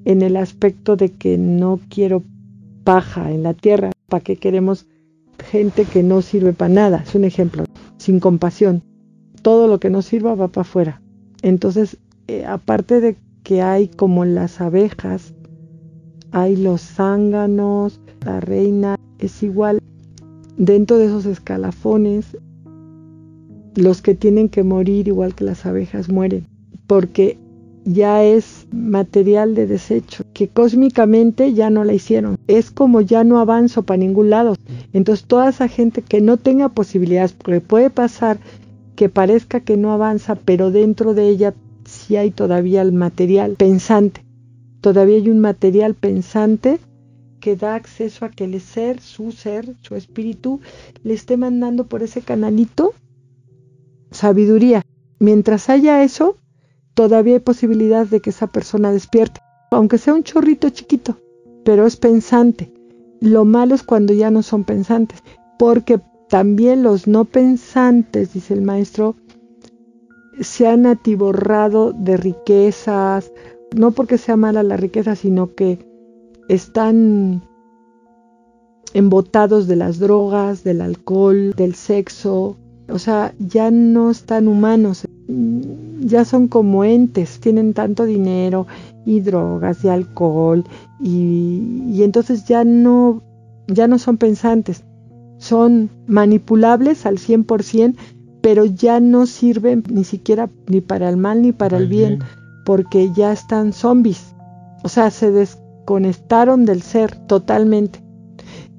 en 0.06 0.22
el 0.22 0.38
aspecto 0.38 0.96
de 0.96 1.10
que 1.10 1.38
no 1.38 1.80
quiero 1.90 2.24
paja 2.84 3.32
en 3.32 3.44
la 3.44 3.54
tierra, 3.54 3.92
¿para 4.08 4.24
qué 4.24 4.38
queremos 4.38 4.86
gente 5.40 5.86
que 5.86 6.04
no 6.04 6.22
sirve 6.22 6.54
para 6.54 6.74
nada? 6.74 7.04
Es 7.06 7.16
un 7.16 7.26
ejemplo, 7.26 7.66
sin 7.98 8.20
compasión. 8.20 8.84
Todo 9.42 9.68
lo 9.68 9.80
que 9.80 9.90
no 9.90 10.02
sirva 10.02 10.36
va 10.36 10.48
para 10.48 10.62
afuera. 10.62 11.02
Entonces, 11.42 11.98
eh, 12.28 12.46
aparte 12.46 13.02
de 13.02 13.18
que 13.44 13.62
hay 13.62 13.88
como 13.88 14.26
las 14.26 14.62
abejas, 14.62 15.34
hay 16.32 16.56
los 16.56 16.82
zánganos, 16.82 18.00
la 18.26 18.40
reina, 18.40 18.96
es 19.20 19.44
igual. 19.44 19.80
Dentro 20.58 20.98
de 20.98 21.06
esos 21.06 21.26
escalafones 21.26 22.38
los 23.78 24.02
que 24.02 24.16
tienen 24.16 24.50
que 24.50 24.64
morir 24.64 25.08
igual 25.08 25.36
que 25.36 25.44
las 25.44 25.66
abejas 25.66 26.10
mueren, 26.10 26.48
porque 26.88 27.38
ya 27.86 28.24
es 28.24 28.66
material 28.72 29.54
de 29.54 29.68
desecho, 29.68 30.24
que 30.34 30.48
cósmicamente 30.48 31.54
ya 31.54 31.70
no 31.70 31.84
la 31.84 31.94
hicieron. 31.94 32.38
Es 32.48 32.72
como 32.72 33.02
ya 33.02 33.24
no 33.24 33.40
avanzo 33.40 33.84
para 33.84 34.00
ningún 34.00 34.32
lado. 34.32 34.56
Entonces 34.94 35.26
toda 35.26 35.50
esa 35.50 35.68
gente 35.68 36.02
que 36.02 36.20
no 36.20 36.38
tenga 36.38 36.70
posibilidades, 36.70 37.34
porque 37.34 37.62
puede 37.62 37.90
pasar 37.90 38.40
que 38.96 39.10
parezca 39.10 39.60
que 39.60 39.78
no 39.78 39.92
avanza, 39.92 40.36
pero 40.36 40.72
dentro 40.72 41.14
de 41.14 41.30
ella 41.30 41.54
sí 41.86 42.18
hay 42.18 42.32
todavía 42.32 42.82
el 42.82 42.94
material 42.94 43.54
pensante. 43.58 44.26
Todavía 44.82 45.18
hay 45.18 45.30
un 45.30 45.40
material 45.40 45.94
pensante 45.94 46.80
que 47.40 47.56
da 47.56 47.76
acceso 47.76 48.26
a 48.26 48.30
que 48.30 48.46
el 48.46 48.60
ser, 48.60 49.00
su 49.00 49.32
ser, 49.32 49.76
su 49.82 49.96
espíritu, 49.96 50.62
le 51.04 51.14
esté 51.14 51.38
mandando 51.38 51.86
por 51.86 52.02
ese 52.02 52.22
canalito 52.22 52.96
sabiduría. 54.18 54.84
Mientras 55.20 55.70
haya 55.70 56.04
eso, 56.04 56.36
todavía 56.94 57.36
hay 57.36 57.40
posibilidad 57.40 58.06
de 58.06 58.20
que 58.20 58.32
esa 58.32 58.48
persona 58.48 58.92
despierte, 58.92 59.40
aunque 59.72 59.98
sea 59.98 60.14
un 60.14 60.24
chorrito 60.24 60.70
chiquito, 60.70 61.18
pero 61.64 61.86
es 61.86 61.96
pensante. 61.96 62.72
Lo 63.22 63.46
malo 63.46 63.76
es 63.76 63.84
cuando 63.84 64.14
ya 64.14 64.30
no 64.30 64.44
son 64.44 64.64
pensantes, 64.64 65.24
porque 65.58 66.00
también 66.30 66.84
los 66.84 67.08
no 67.08 67.26
pensantes, 67.26 68.34
dice 68.34 68.54
el 68.54 68.62
maestro, 68.62 69.16
se 70.40 70.68
han 70.68 70.86
atiborrado 70.86 71.94
de 71.94 72.18
riquezas, 72.18 73.32
no 73.76 73.92
porque 73.92 74.18
sea 74.18 74.38
mala 74.38 74.62
la 74.64 74.78
riqueza, 74.78 75.16
sino 75.16 75.56
que 75.56 75.80
están 76.48 77.42
embotados 78.94 79.68
de 79.68 79.76
las 79.76 80.00
drogas, 80.00 80.64
del 80.64 80.82
alcohol, 80.82 81.54
del 81.56 81.76
sexo, 81.76 82.58
o 82.90 83.00
sea, 83.00 83.34
ya 83.40 83.72
no 83.72 84.12
están 84.12 84.48
humanos, 84.48 85.08
ya 86.00 86.26
son 86.26 86.48
como 86.48 86.84
entes, 86.84 87.40
tienen 87.40 87.74
tanto 87.74 88.06
dinero 88.06 88.68
y 89.06 89.20
drogas 89.20 89.84
y 89.84 89.90
alcohol 89.90 90.64
y, 91.02 92.02
entonces 92.02 92.46
ya 92.46 92.64
no, 92.64 93.22
ya 93.68 93.88
no 93.88 94.00
son 94.00 94.18
pensantes, 94.18 94.84
son 95.38 95.90
manipulables 96.08 97.06
al 97.06 97.18
100%, 97.18 97.96
pero 98.42 98.66
ya 98.66 99.00
no 99.00 99.26
sirven 99.26 99.84
ni 99.90 100.04
siquiera 100.04 100.50
ni 100.68 100.80
para 100.80 101.10
el 101.10 101.18
mal 101.18 101.42
ni 101.42 101.52
para 101.52 101.78
el 101.78 101.88
bien, 101.88 102.20
porque 102.66 103.12
ya 103.14 103.34
están 103.34 103.74
zombies, 103.74 104.34
o 104.84 104.90
sea, 104.90 105.12
se 105.12 105.32
desconectaron 105.32 106.66
del 106.66 106.82
ser 106.82 107.16
totalmente 107.28 108.07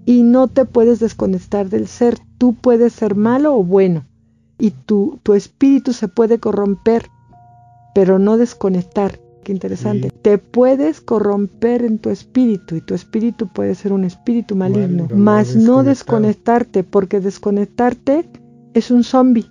y 0.09 0.23
no 0.23 0.49
te 0.49 0.65
puedes 0.65 1.01
desconectar 1.01 1.69
del 1.69 1.87
ser. 1.87 2.17
Tú 2.39 2.55
puedes 2.55 2.95
ser 2.95 3.15
malo 3.15 3.55
o 3.55 3.63
bueno 3.63 4.07
y 4.59 4.71
tu, 4.71 5.19
tu 5.23 5.35
espíritu 5.35 5.93
se 5.93 6.09
puede 6.09 6.39
corromper, 6.39 7.11
pero 7.95 8.19
no 8.19 8.39
desconectar. 8.39 9.21
Qué 9.45 9.53
interesante. 9.53 10.11
Te 10.11 10.39
puedes 10.39 11.03
corromper 11.03 11.85
en 11.85 11.99
tu 11.99 12.09
espíritu 12.09 12.75
y 12.77 12.81
tu 12.81 12.95
espíritu 12.95 13.49
puede 13.49 13.75
ser 13.75 13.93
un 13.93 14.05
espíritu 14.05 14.57
maligno, 14.57 15.09
mas 15.15 15.55
no 15.55 15.83
desconectarte, 15.83 16.85
porque 16.85 17.21
desconectarte 17.21 18.31
es 18.73 18.91
un 18.91 19.05
zombie. 19.05 19.45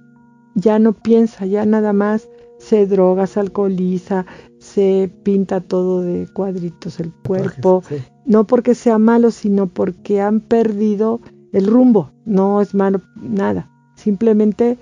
Ya 0.55 0.79
no 0.79 0.93
piensa, 0.93 1.45
ya 1.45 1.67
nada 1.67 1.93
más 1.93 2.27
se 2.57 2.87
droga, 2.87 3.27
se 3.27 3.39
alcoholiza, 3.39 4.25
se 4.67 5.09
pinta 5.23 5.61
todo 5.61 6.01
de 6.01 6.27
cuadritos 6.33 6.99
el 6.99 7.11
cuerpo, 7.25 7.83
no 8.25 8.45
porque 8.45 8.75
sea 8.75 8.97
malo, 8.97 9.31
sino 9.31 9.67
porque 9.67 10.19
han 10.21 10.41
perdido 10.41 11.21
el 11.53 11.67
rumbo, 11.67 12.11
no 12.25 12.61
es 12.61 12.75
malo 12.75 13.01
nada, 13.21 13.71
simplemente 13.95 14.77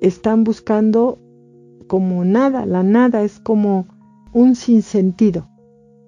están 0.00 0.44
buscando 0.44 1.18
como 1.88 2.24
nada, 2.24 2.64
la 2.64 2.82
nada 2.84 3.22
es 3.22 3.40
como 3.40 3.86
un 4.32 4.54
sinsentido, 4.54 5.48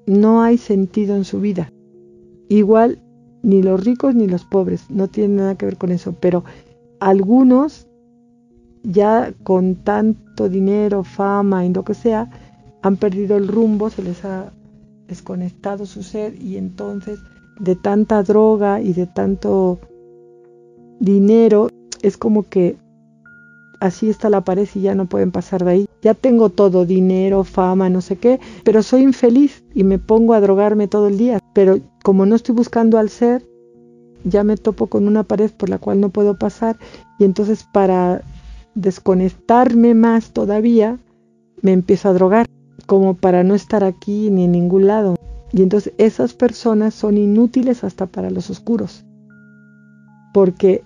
no 0.06 0.42
hay 0.42 0.56
sentido 0.56 1.16
en 1.16 1.24
su 1.24 1.40
vida. 1.40 1.70
Igual 2.48 3.02
ni 3.42 3.62
los 3.62 3.84
ricos 3.84 4.14
ni 4.14 4.28
los 4.28 4.44
pobres, 4.44 4.88
no 4.88 5.08
tienen 5.08 5.36
nada 5.36 5.56
que 5.56 5.66
ver 5.66 5.76
con 5.76 5.90
eso, 5.90 6.14
pero 6.20 6.44
algunos 7.00 7.88
ya 8.84 9.34
con 9.42 9.76
tanto 9.76 10.48
dinero, 10.48 11.02
fama 11.02 11.66
y 11.66 11.72
lo 11.72 11.84
que 11.84 11.94
sea, 11.94 12.30
han 12.84 12.98
perdido 12.98 13.38
el 13.38 13.48
rumbo, 13.48 13.88
se 13.88 14.02
les 14.02 14.26
ha 14.26 14.52
desconectado 15.08 15.86
su 15.86 16.02
ser 16.02 16.40
y 16.40 16.58
entonces 16.58 17.18
de 17.58 17.76
tanta 17.76 18.22
droga 18.22 18.82
y 18.82 18.92
de 18.92 19.06
tanto 19.06 19.78
dinero 21.00 21.68
es 22.02 22.18
como 22.18 22.42
que 22.42 22.76
así 23.80 24.10
está 24.10 24.28
la 24.28 24.42
pared 24.42 24.68
y 24.74 24.82
ya 24.82 24.94
no 24.94 25.06
pueden 25.06 25.32
pasar 25.32 25.64
de 25.64 25.70
ahí. 25.70 25.86
Ya 26.02 26.12
tengo 26.12 26.50
todo, 26.50 26.84
dinero, 26.84 27.42
fama, 27.44 27.88
no 27.88 28.02
sé 28.02 28.16
qué, 28.16 28.38
pero 28.64 28.82
soy 28.82 29.02
infeliz 29.04 29.64
y 29.74 29.82
me 29.82 29.98
pongo 29.98 30.34
a 30.34 30.40
drogarme 30.42 30.86
todo 30.86 31.08
el 31.08 31.16
día. 31.16 31.40
Pero 31.54 31.78
como 32.02 32.26
no 32.26 32.36
estoy 32.36 32.54
buscando 32.54 32.98
al 32.98 33.08
ser, 33.08 33.46
ya 34.24 34.44
me 34.44 34.58
topo 34.58 34.88
con 34.88 35.08
una 35.08 35.22
pared 35.22 35.50
por 35.50 35.70
la 35.70 35.78
cual 35.78 36.02
no 36.02 36.10
puedo 36.10 36.38
pasar 36.38 36.76
y 37.18 37.24
entonces 37.24 37.64
para 37.72 38.20
desconectarme 38.74 39.94
más 39.94 40.32
todavía, 40.32 40.98
me 41.62 41.72
empiezo 41.72 42.10
a 42.10 42.12
drogar 42.12 42.46
como 42.86 43.14
para 43.14 43.44
no 43.44 43.54
estar 43.54 43.84
aquí 43.84 44.30
ni 44.30 44.44
en 44.44 44.52
ningún 44.52 44.86
lado. 44.86 45.16
Y 45.52 45.62
entonces 45.62 45.92
esas 45.98 46.34
personas 46.34 46.94
son 46.94 47.16
inútiles 47.16 47.84
hasta 47.84 48.06
para 48.06 48.30
los 48.30 48.50
oscuros, 48.50 49.04
porque 50.32 50.82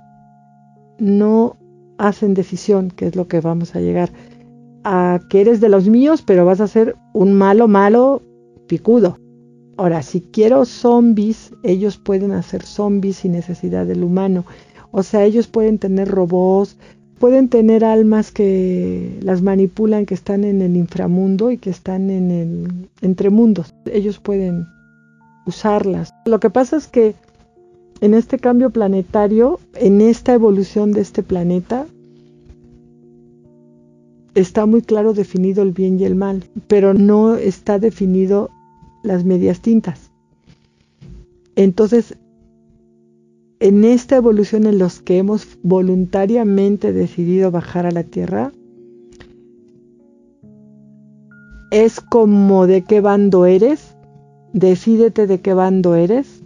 no 0.98 1.56
hacen 1.96 2.34
decisión, 2.34 2.90
que 2.90 3.06
es 3.06 3.16
lo 3.16 3.28
que 3.28 3.40
vamos 3.40 3.74
a 3.74 3.80
llegar, 3.80 4.12
a 4.84 5.20
que 5.28 5.40
eres 5.40 5.60
de 5.60 5.68
los 5.68 5.88
míos, 5.88 6.22
pero 6.22 6.44
vas 6.44 6.60
a 6.60 6.68
ser 6.68 6.96
un 7.14 7.32
malo, 7.32 7.66
malo, 7.66 8.22
picudo. 8.66 9.18
Ahora, 9.76 10.02
si 10.02 10.20
quiero 10.20 10.64
zombies, 10.64 11.52
ellos 11.62 11.98
pueden 11.98 12.32
hacer 12.32 12.62
zombies 12.62 13.18
sin 13.18 13.32
necesidad 13.32 13.86
del 13.86 14.04
humano. 14.04 14.44
O 14.90 15.02
sea, 15.02 15.24
ellos 15.24 15.46
pueden 15.46 15.78
tener 15.78 16.08
robots, 16.08 16.76
pueden 17.18 17.48
tener 17.48 17.84
almas 17.84 18.30
que 18.32 19.18
las 19.22 19.42
manipulan, 19.42 20.06
que 20.06 20.14
están 20.14 20.44
en 20.44 20.62
el 20.62 20.76
inframundo 20.76 21.50
y 21.50 21.58
que 21.58 21.70
están 21.70 22.10
en 22.10 22.30
el 22.30 22.88
entremundos. 23.00 23.74
Ellos 23.86 24.18
pueden 24.18 24.66
usarlas. 25.46 26.14
Lo 26.26 26.40
que 26.40 26.50
pasa 26.50 26.76
es 26.76 26.86
que 26.86 27.14
en 28.00 28.14
este 28.14 28.38
cambio 28.38 28.70
planetario, 28.70 29.58
en 29.74 30.00
esta 30.00 30.34
evolución 30.34 30.92
de 30.92 31.00
este 31.00 31.22
planeta, 31.22 31.86
está 34.34 34.66
muy 34.66 34.82
claro 34.82 35.14
definido 35.14 35.62
el 35.62 35.72
bien 35.72 35.98
y 35.98 36.04
el 36.04 36.14
mal, 36.14 36.44
pero 36.68 36.94
no 36.94 37.34
está 37.34 37.78
definido 37.78 38.50
las 39.02 39.24
medias 39.24 39.60
tintas. 39.60 40.10
Entonces, 41.56 42.16
en 43.60 43.84
esta 43.84 44.16
evolución 44.16 44.66
en 44.66 44.78
los 44.78 45.00
que 45.00 45.18
hemos 45.18 45.58
voluntariamente 45.62 46.92
decidido 46.92 47.50
bajar 47.50 47.86
a 47.86 47.90
la 47.90 48.04
Tierra, 48.04 48.52
es 51.70 52.00
como 52.00 52.66
de 52.66 52.82
qué 52.82 53.00
bando 53.00 53.46
eres, 53.46 53.96
decídete 54.52 55.26
de 55.26 55.40
qué 55.40 55.54
bando 55.54 55.96
eres 55.96 56.42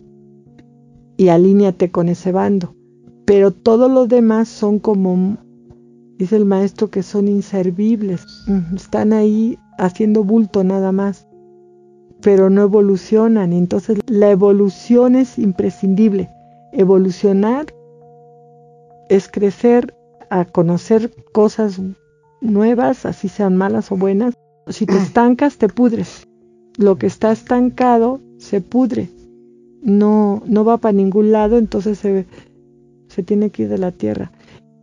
y 1.16 1.28
alíñate 1.28 1.90
con 1.90 2.08
ese 2.08 2.32
bando. 2.32 2.74
Pero 3.24 3.52
todos 3.52 3.90
los 3.90 4.08
demás 4.08 4.48
son 4.48 4.78
como, 4.78 5.36
dice 6.18 6.36
el 6.36 6.44
maestro, 6.44 6.90
que 6.90 7.02
son 7.02 7.28
inservibles, 7.28 8.24
están 8.74 9.12
ahí 9.12 9.58
haciendo 9.78 10.24
bulto 10.24 10.64
nada 10.64 10.90
más, 10.92 11.28
pero 12.20 12.50
no 12.50 12.62
evolucionan. 12.62 13.52
Entonces 13.52 14.00
la 14.08 14.30
evolución 14.30 15.14
es 15.14 15.38
imprescindible 15.38 16.30
Evolucionar 16.72 17.66
es 19.08 19.28
crecer 19.28 19.94
a 20.30 20.46
conocer 20.46 21.12
cosas 21.32 21.80
nuevas, 22.40 23.04
así 23.06 23.28
sean 23.28 23.56
malas 23.56 23.92
o 23.92 23.96
buenas. 23.96 24.34
Si 24.68 24.86
te 24.86 24.96
estancas, 24.96 25.58
te 25.58 25.68
pudres. 25.68 26.26
Lo 26.78 26.96
que 26.96 27.06
está 27.06 27.32
estancado 27.32 28.20
se 28.38 28.60
pudre. 28.60 29.10
No, 29.82 30.42
no 30.46 30.64
va 30.64 30.78
para 30.78 30.92
ningún 30.92 31.32
lado, 31.32 31.58
entonces 31.58 31.98
se, 31.98 32.26
se 33.08 33.22
tiene 33.22 33.50
que 33.50 33.64
ir 33.64 33.68
de 33.68 33.78
la 33.78 33.92
Tierra. 33.92 34.32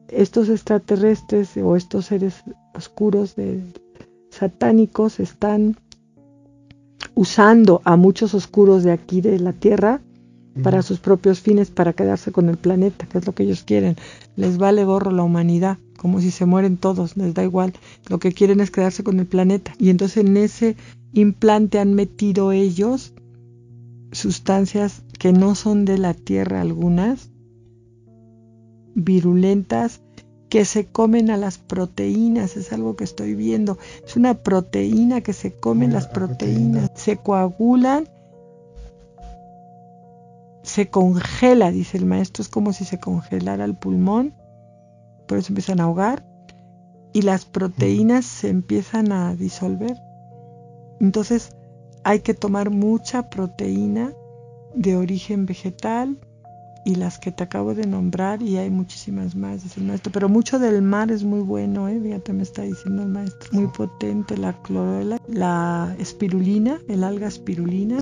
Estos 0.10 0.50
extraterrestres 0.50 1.58
o 1.58 1.76
estos 1.76 2.06
seres 2.06 2.44
oscuros 2.76 3.36
de, 3.36 3.64
satánicos 4.30 5.20
están 5.20 5.78
usando 7.16 7.82
a 7.84 7.96
muchos 7.96 8.34
oscuros 8.34 8.84
de 8.84 8.92
aquí 8.92 9.22
de 9.22 9.40
la 9.40 9.54
Tierra 9.54 10.02
para 10.64 10.82
sus 10.82 11.00
propios 11.00 11.40
fines, 11.40 11.70
para 11.70 11.94
quedarse 11.94 12.32
con 12.32 12.50
el 12.50 12.58
planeta, 12.58 13.06
que 13.08 13.18
es 13.18 13.26
lo 13.26 13.34
que 13.34 13.44
ellos 13.44 13.64
quieren. 13.64 13.96
Les 14.36 14.58
vale 14.58 14.86
gorro 14.86 15.12
la 15.12 15.24
humanidad, 15.24 15.78
como 15.98 16.22
si 16.22 16.32
se 16.32 16.46
mueren 16.46 16.78
todos, 16.78 17.18
les 17.18 17.34
da 17.34 17.44
igual. 17.44 17.74
Lo 18.08 18.20
que 18.20 18.32
quieren 18.32 18.60
es 18.60 18.72
quedarse 18.72 19.04
con 19.04 19.20
el 19.20 19.26
planeta. 19.26 19.74
Y 19.78 19.90
entonces 19.90 20.26
en 20.26 20.38
ese 20.38 20.76
implante 21.14 21.80
han 21.80 21.94
metido 21.94 22.52
ellos 22.52 23.14
sustancias 24.12 25.04
que 25.20 25.34
no 25.34 25.56
son 25.56 25.86
de 25.86 25.98
la 25.98 26.14
Tierra 26.14 26.62
algunas, 26.62 27.30
virulentas, 28.96 30.02
que 30.50 30.66
se 30.66 30.88
comen 30.88 31.30
a 31.30 31.38
las 31.38 31.60
proteínas, 31.60 32.58
es 32.58 32.74
algo 32.74 32.96
que 32.96 33.04
estoy 33.04 33.36
viendo. 33.36 33.78
Es 34.04 34.16
una 34.16 34.34
proteína 34.34 35.22
que 35.22 35.34
se 35.34 35.54
comen 35.54 35.94
las 35.94 36.08
proteínas, 36.08 36.92
se 36.96 37.18
coagulan 37.18 38.10
se 40.70 40.90
congela, 40.90 41.72
dice 41.72 41.98
el 41.98 42.06
maestro, 42.06 42.42
es 42.44 42.50
como 42.50 42.74
si 42.74 42.86
se 42.86 43.00
congelara 43.00 43.66
el 43.66 43.76
pulmón, 43.76 44.34
por 45.28 45.38
eso 45.38 45.50
empiezan 45.50 45.80
a 45.80 45.84
ahogar 45.84 46.26
y 47.12 47.24
las 47.24 47.46
proteínas 47.46 48.26
se 48.26 48.50
empiezan 48.50 49.12
a 49.12 49.36
disolver. 49.36 49.98
Entonces 51.00 51.56
hay 52.04 52.20
que 52.20 52.34
tomar 52.34 52.70
mucha 52.70 53.30
proteína 53.30 54.14
de 54.76 54.96
origen 54.96 55.46
vegetal 55.46 56.18
y 56.86 56.96
las 56.96 57.20
que 57.20 57.32
te 57.32 57.44
acabo 57.44 57.74
de 57.74 57.86
nombrar 57.86 58.42
y 58.42 58.58
hay 58.58 58.70
muchísimas 58.70 59.36
más, 59.36 59.64
dice 59.64 59.80
el 59.80 59.88
maestro, 59.88 60.12
pero 60.12 60.30
mucho 60.30 60.60
del 60.60 60.82
mar 60.82 61.12
es 61.12 61.24
muy 61.24 61.42
bueno, 61.42 61.88
¿eh? 61.88 62.00
fíjate, 62.02 62.32
me 62.34 62.44
está 62.44 62.62
diciendo 62.62 63.04
el 63.04 63.10
maestro, 63.10 63.50
muy 63.52 63.68
potente 63.68 64.38
la 64.38 64.54
clorela, 64.62 65.20
la 65.28 65.96
espirulina, 66.00 66.80
el 66.88 67.04
alga 67.04 67.28
espirulina. 67.28 68.00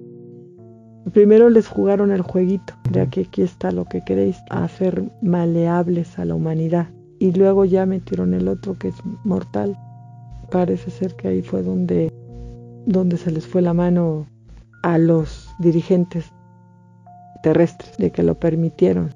Primero 1.13 1.49
les 1.49 1.67
jugaron 1.67 2.11
el 2.11 2.21
jueguito, 2.21 2.73
de 2.91 3.07
que 3.07 3.21
aquí 3.21 3.41
está 3.41 3.71
lo 3.71 3.85
que 3.85 4.03
queréis, 4.03 4.37
hacer 4.49 5.09
maleables 5.21 6.19
a 6.19 6.25
la 6.25 6.35
humanidad. 6.35 6.87
Y 7.19 7.31
luego 7.31 7.65
ya 7.65 7.85
metieron 7.85 8.33
el 8.33 8.47
otro 8.47 8.77
que 8.77 8.89
es 8.89 8.95
mortal. 9.23 9.77
Parece 10.51 10.91
ser 10.91 11.15
que 11.15 11.29
ahí 11.29 11.41
fue 11.41 11.63
donde, 11.63 12.11
donde 12.85 13.17
se 13.17 13.31
les 13.31 13.47
fue 13.47 13.61
la 13.61 13.73
mano 13.73 14.27
a 14.83 14.97
los 14.97 15.49
dirigentes 15.59 16.25
terrestres 17.41 17.97
de 17.97 18.11
que 18.11 18.23
lo 18.23 18.39
permitieron. 18.39 19.11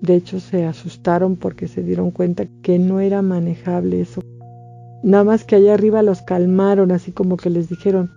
De 0.00 0.14
hecho 0.14 0.40
se 0.40 0.66
asustaron 0.66 1.36
porque 1.36 1.68
se 1.68 1.82
dieron 1.82 2.10
cuenta 2.10 2.46
que 2.62 2.78
no 2.78 3.00
era 3.00 3.22
manejable 3.22 4.00
eso. 4.00 4.22
Nada 5.02 5.24
más 5.24 5.44
que 5.44 5.56
allá 5.56 5.74
arriba 5.74 6.02
los 6.02 6.22
calmaron, 6.22 6.90
así 6.90 7.12
como 7.12 7.36
que 7.36 7.50
les 7.50 7.68
dijeron, 7.68 8.10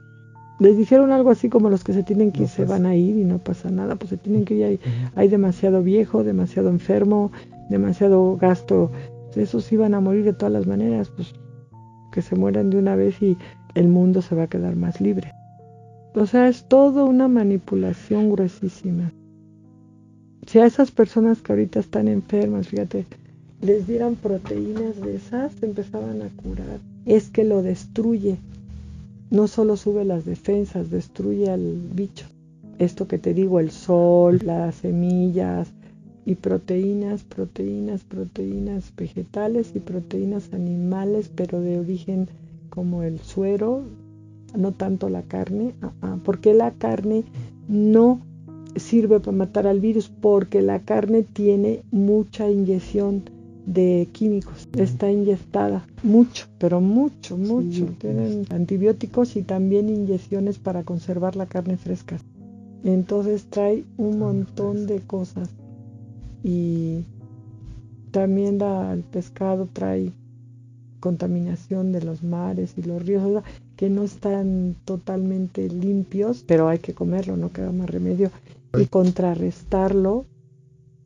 les 0.60 0.78
dijeron 0.78 1.12
algo 1.12 1.32
así 1.32 1.50
como 1.50 1.70
los 1.70 1.84
que 1.84 1.94
se 1.94 2.04
tienen 2.04 2.32
que 2.32 2.44
ir 2.44 2.50
se 2.50 2.66
van 2.66 2.86
a 2.86 2.96
ir 2.96 3.18
y 3.18 3.24
no 3.24 3.40
pasa 3.40 3.70
nada, 3.70 3.96
pues 3.96 4.10
se 4.10 4.18
tienen 4.18 4.46
que 4.46 4.56
ir, 4.56 4.64
hay, 4.66 4.80
hay 5.16 5.28
demasiado 5.28 5.82
viejo, 5.82 6.24
demasiado 6.24 6.70
enfermo, 6.70 7.32
demasiado 7.70 8.38
gasto, 8.38 8.92
esos 9.36 9.72
iban 9.72 9.94
a 9.94 10.02
morir 10.02 10.26
de 10.26 10.34
todas 10.34 10.52
las 10.52 10.68
maneras, 10.68 11.10
pues 11.16 11.34
que 12.12 12.22
se 12.22 12.36
mueran 12.36 12.70
de 12.70 12.78
una 12.78 12.96
vez 12.96 13.22
y 13.22 13.38
el 13.76 13.88
mundo 13.88 14.22
se 14.22 14.36
va 14.36 14.44
a 14.44 14.48
quedar 14.48 14.76
más 14.76 15.00
libre. 15.00 15.32
O 16.16 16.26
sea, 16.26 16.48
es 16.48 16.68
todo 16.68 17.06
una 17.06 17.28
manipulación 17.28 18.32
gruesísima. 18.32 19.12
Si 20.48 20.60
a 20.60 20.66
esas 20.66 20.90
personas 20.90 21.42
que 21.42 21.52
ahorita 21.52 21.80
están 21.80 22.08
enfermas, 22.08 22.68
fíjate, 22.68 23.06
les 23.62 23.86
dieran 23.86 24.16
proteínas 24.16 25.00
de 25.00 25.18
esas, 25.18 25.54
se 25.54 25.68
empezaban 25.68 26.22
a 26.22 26.30
curar. 26.42 26.80
Es 27.06 27.30
que 27.30 27.44
lo 27.44 27.62
destruye 27.62 28.38
no 29.30 29.48
solo 29.48 29.78
sube 29.78 30.06
las 30.06 30.26
defensas, 30.26 30.90
destruye 30.90 31.50
al 31.50 31.82
bicho. 31.94 32.26
Esto 32.78 33.08
que 33.08 33.18
te 33.18 33.34
digo, 33.34 33.60
el 33.60 33.72
sol, 33.72 34.40
las 34.44 34.76
semillas 34.76 35.72
y 36.26 36.36
proteínas, 36.36 37.24
proteínas, 37.24 38.04
proteínas 38.04 38.94
vegetales 38.96 39.72
y 39.76 39.80
proteínas 39.80 40.54
animales, 40.54 41.30
pero 41.34 41.60
de 41.62 41.80
origen 41.80 42.28
como 42.70 43.04
el 43.04 43.20
suero, 43.20 43.84
no 44.58 44.72
tanto 44.72 45.10
la 45.10 45.24
carne, 45.24 45.74
porque 46.24 46.54
la 46.54 46.72
carne 46.72 47.24
no 47.68 48.22
sirve 48.76 49.20
para 49.20 49.36
matar 49.36 49.68
al 49.68 49.80
virus, 49.80 50.10
porque 50.22 50.62
la 50.62 50.80
carne 50.80 51.24
tiene 51.24 51.84
mucha 51.92 52.50
inyección 52.50 53.24
de 53.70 54.08
químicos. 54.12 54.68
Está 54.78 55.12
inyectada 55.12 55.86
mucho, 56.02 56.48
pero 56.58 56.82
mucho, 56.82 57.38
mucho. 57.38 57.86
Tienen 58.00 58.46
antibióticos 58.50 59.36
y 59.36 59.44
también 59.44 59.90
inyecciones 59.90 60.58
para 60.58 60.84
conservar 60.84 61.36
la 61.36 61.46
carne 61.46 61.78
fresca. 61.78 62.18
Entonces 62.84 63.46
trae 63.50 63.86
un 63.98 64.18
montón 64.18 64.88
de 64.88 65.02
cosas. 65.02 65.50
Y 66.44 67.04
también 68.12 68.60
el 68.60 69.04
pescado 69.04 69.68
trae 69.72 70.14
contaminación 71.00 71.92
de 71.92 72.02
los 72.02 72.24
mares 72.24 72.74
y 72.76 72.82
los 72.82 73.06
ríos, 73.06 73.44
que 73.76 73.90
no 73.90 74.04
están 74.04 74.76
totalmente 74.84 75.70
limpios, 75.70 76.44
pero 76.46 76.68
hay 76.68 76.80
que 76.80 76.96
comerlo, 76.96 77.38
no 77.38 77.52
queda 77.52 77.72
más 77.72 77.90
remedio. 77.90 78.32
Y 78.78 78.86
contrarrestarlo 78.88 80.26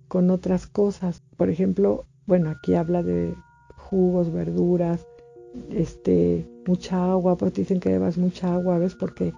con 0.07 0.29
otras 0.29 0.67
cosas. 0.67 1.21
Por 1.37 1.49
ejemplo, 1.49 2.05
bueno, 2.25 2.49
aquí 2.49 2.75
habla 2.75 3.03
de 3.03 3.35
jugos, 3.75 4.31
verduras, 4.31 5.05
este, 5.71 6.47
mucha 6.65 7.11
agua, 7.11 7.37
pues 7.37 7.53
dicen 7.53 7.79
que 7.79 7.89
bebas 7.89 8.17
mucha 8.17 8.53
agua, 8.53 8.77
¿ves? 8.77 8.95
Porque 8.95 9.33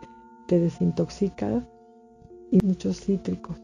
te 0.47 0.59
desintoxica 0.59 1.67
y 2.51 2.59
muchos 2.65 3.01
cítricos. 3.01 3.57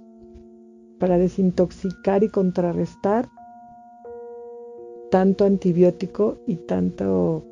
Para 1.00 1.18
desintoxicar 1.18 2.24
y 2.24 2.30
contrarrestar 2.30 3.30
tanto 5.10 5.46
antibiótico 5.46 6.38
y 6.48 6.56
tanto 6.56 7.46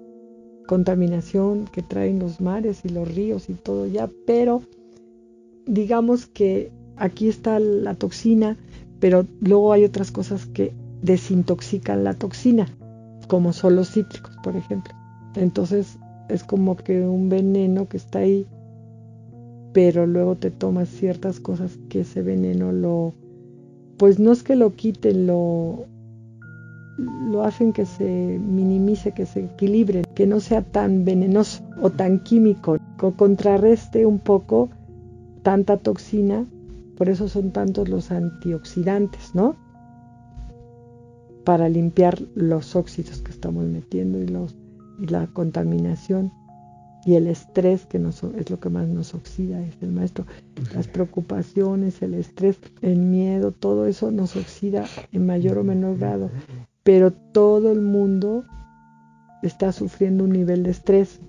contaminación 0.67 1.65
que 1.65 1.81
traen 1.81 2.19
los 2.19 2.39
mares 2.39 2.85
y 2.85 2.89
los 2.89 3.13
ríos 3.13 3.49
y 3.49 3.53
todo 3.53 3.87
ya, 3.87 4.09
pero 4.25 4.61
digamos 5.65 6.27
que 6.27 6.71
aquí 6.95 7.27
está 7.27 7.59
la 7.59 7.95
toxina, 7.95 8.57
pero 8.99 9.25
luego 9.41 9.73
hay 9.73 9.83
otras 9.83 10.11
cosas 10.11 10.45
que 10.45 10.73
desintoxican 11.01 12.03
la 12.03 12.13
toxina. 12.13 12.67
como 13.27 13.53
son 13.53 13.75
los 13.75 13.91
cítricos, 13.91 14.35
por 14.43 14.55
ejemplo. 14.55 14.91
Entonces 15.35 15.99
es 16.29 16.43
como 16.43 16.75
que 16.75 17.07
un 17.07 17.29
veneno 17.29 17.87
que 17.87 17.97
está 17.97 18.19
ahí, 18.19 18.47
pero 19.71 20.07
luego 20.07 20.35
te 20.35 20.49
tomas 20.49 20.89
ciertas 20.89 21.39
cosas 21.39 21.77
que 21.89 22.01
ese 22.01 22.23
veneno 22.23 22.71
lo, 22.71 23.13
pues 23.97 24.17
no 24.19 24.31
es 24.31 24.41
que 24.41 24.55
lo 24.55 24.73
quiten, 24.73 25.27
lo, 25.27 25.85
lo 27.29 27.43
hacen 27.43 27.71
que 27.71 27.85
se 27.85 28.39
minimice, 28.39 29.11
que 29.11 29.25
se 29.25 29.45
equilibre, 29.45 30.03
que 30.15 30.25
no 30.25 30.39
sea 30.39 30.61
tan 30.63 31.05
venenoso 31.05 31.63
o 31.81 31.91
tan 31.91 32.23
químico, 32.23 32.77
que 32.99 33.11
contrarreste 33.13 34.05
un 34.05 34.19
poco 34.19 34.69
tanta 35.43 35.77
toxina, 35.77 36.45
por 36.97 37.09
eso 37.09 37.29
son 37.29 37.51
tantos 37.51 37.89
los 37.89 38.11
antioxidantes, 38.11 39.35
¿no? 39.35 39.55
Para 41.43 41.69
limpiar 41.69 42.21
los 42.35 42.75
óxidos 42.75 43.21
que 43.21 43.31
estamos 43.31 43.65
metiendo 43.65 44.19
y, 44.19 44.27
los, 44.27 44.55
y 44.99 45.07
la 45.07 45.27
contaminación 45.27 46.31
y 47.05 47.15
el 47.15 47.27
estrés 47.27 47.85
que 47.85 47.97
nos, 47.97 48.23
es 48.23 48.49
lo 48.49 48.59
que 48.59 48.69
más 48.69 48.87
nos 48.87 49.13
oxida, 49.13 49.61
es 49.61 49.75
el 49.81 49.91
maestro. 49.91 50.25
Las 50.75 50.87
preocupaciones, 50.87 52.01
el 52.01 52.13
estrés, 52.13 52.59
el 52.81 52.99
miedo, 52.99 53.51
todo 53.51 53.85
eso 53.85 54.11
nos 54.11 54.35
oxida 54.35 54.85
en 55.11 55.25
mayor 55.25 55.57
o 55.57 55.63
menor 55.63 55.97
grado. 55.97 56.29
Pero 56.83 57.11
todo 57.11 57.71
el 57.71 57.81
mundo 57.81 58.43
está 59.43 59.71
sufriendo 59.71 60.25
un 60.25 60.31
nivel 60.31 60.63
de 60.63 60.71
estrés 60.71 61.19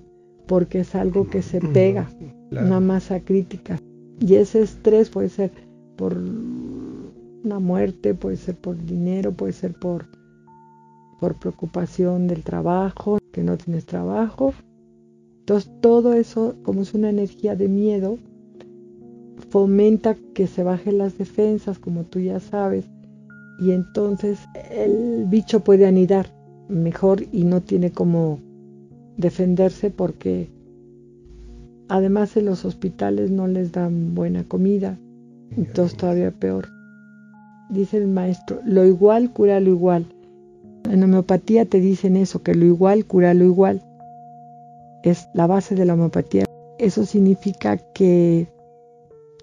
porque 0.47 0.81
es 0.81 0.95
algo 0.97 1.29
que 1.29 1.43
se 1.43 1.61
pega, 1.61 2.11
una 2.51 2.81
masa 2.81 3.21
crítica. 3.21 3.81
Y 4.19 4.35
ese 4.35 4.63
estrés 4.63 5.09
puede 5.09 5.29
ser 5.29 5.53
por 5.97 6.17
una 7.45 7.59
muerte, 7.59 8.15
puede 8.15 8.37
ser 8.37 8.57
por 8.57 8.83
dinero, 8.85 9.33
puede 9.33 9.53
ser 9.53 9.75
por, 9.75 10.07
por 11.19 11.39
preocupación 11.39 12.27
del 12.27 12.43
trabajo, 12.43 13.19
que 13.33 13.43
no 13.43 13.57
tienes 13.57 13.87
trabajo. 13.87 14.53
Entonces 15.41 15.71
todo 15.81 16.13
eso, 16.13 16.55
como 16.63 16.83
es 16.83 16.95
una 16.95 17.11
energía 17.11 17.57
de 17.57 17.69
miedo, 17.69 18.19
fomenta 19.51 20.17
que 20.35 20.47
se 20.47 20.63
bajen 20.63 20.99
las 20.99 21.19
defensas, 21.19 21.79
como 21.79 22.05
tú 22.05 22.21
ya 22.21 22.41
sabes, 22.41 22.89
y 23.59 23.73
entonces 23.73 24.39
el 24.71 25.27
bicho 25.27 25.61
puede 25.61 25.87
anidar 25.87 26.33
mejor 26.69 27.25
y 27.33 27.45
no 27.45 27.61
tiene 27.61 27.91
como 27.91 28.39
defenderse 29.17 29.91
porque 29.91 30.49
además 31.89 32.37
en 32.37 32.47
los 32.47 32.65
hospitales 32.65 33.31
no 33.31 33.49
les 33.49 33.73
dan 33.73 34.15
buena 34.15 34.45
comida, 34.45 34.99
entonces 35.57 35.97
todavía 35.97 36.31
peor. 36.31 36.80
Dice 37.71 37.97
el 37.99 38.09
maestro, 38.09 38.61
lo 38.65 38.85
igual 38.85 39.33
cura 39.33 39.61
lo 39.61 39.71
igual. 39.71 40.07
En 40.91 41.03
homeopatía 41.03 41.65
te 41.65 41.81
dicen 41.81 42.17
eso, 42.17 42.43
que 42.43 42.55
lo 42.55 42.65
igual 42.65 43.07
cura 43.07 43.33
lo 43.35 43.45
igual. 43.45 43.83
Es 45.03 45.29
la 45.35 45.47
base 45.47 45.75
de 45.75 45.85
la 45.85 45.95
homeopatía. 45.95 46.45
Eso 46.79 47.07
significa 47.07 47.77
que 47.77 48.49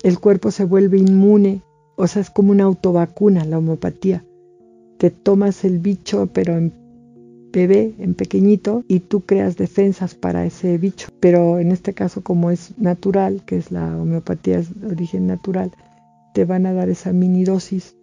el 0.03 0.19
cuerpo 0.19 0.51
se 0.51 0.65
vuelve 0.65 0.97
inmune 0.97 1.61
o 1.99 2.05
sea, 2.05 2.21
es 2.21 2.29
como 2.29 2.51
una 2.51 2.65
autovacuna 2.65 3.43
la 3.43 3.57
homeopatía. 3.57 4.23
Te 4.99 5.09
tomas 5.09 5.65
el 5.65 5.79
bicho, 5.79 6.29
pero 6.31 6.55
en 6.55 6.71
bebé, 7.51 7.95
en 7.97 8.13
pequeñito, 8.13 8.83
y 8.87 8.99
tú 8.99 9.21
creas 9.21 9.57
defensas 9.57 10.13
para 10.13 10.45
ese 10.45 10.77
bicho. 10.77 11.07
Pero 11.19 11.57
en 11.57 11.71
este 11.71 11.93
caso, 11.93 12.21
como 12.21 12.51
es 12.51 12.77
natural, 12.77 13.43
que 13.45 13.57
es 13.57 13.71
la 13.71 13.97
homeopatía 13.97 14.59
es 14.59 14.79
de 14.79 14.87
origen 14.87 15.25
natural, 15.25 15.71
te 16.35 16.45
van 16.45 16.67
a 16.67 16.73
dar 16.73 16.87
esa 16.87 17.13
mini 17.13 17.43
dosis 17.43 17.95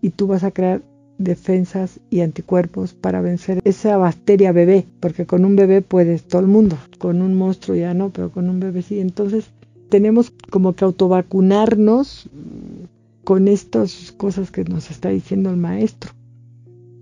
y 0.00 0.10
tú 0.10 0.26
vas 0.26 0.44
a 0.44 0.50
crear 0.50 0.82
defensas 1.18 2.00
y 2.10 2.20
anticuerpos 2.20 2.94
para 2.94 3.20
vencer 3.20 3.60
esa 3.64 3.96
bacteria 3.96 4.52
bebé, 4.52 4.86
porque 5.00 5.26
con 5.26 5.44
un 5.44 5.56
bebé 5.56 5.82
puedes 5.82 6.24
todo 6.24 6.40
el 6.40 6.46
mundo, 6.46 6.78
con 6.98 7.22
un 7.22 7.34
monstruo 7.34 7.76
ya 7.76 7.92
no, 7.94 8.10
pero 8.10 8.30
con 8.30 8.48
un 8.48 8.60
bebé 8.60 8.82
sí. 8.82 9.00
Entonces 9.00 9.50
tenemos 9.88 10.32
como 10.50 10.74
que 10.74 10.84
autovacunarnos 10.84 12.30
con 13.24 13.48
estas 13.48 14.12
cosas 14.12 14.50
que 14.50 14.64
nos 14.64 14.90
está 14.90 15.08
diciendo 15.08 15.50
el 15.50 15.56
maestro, 15.56 16.12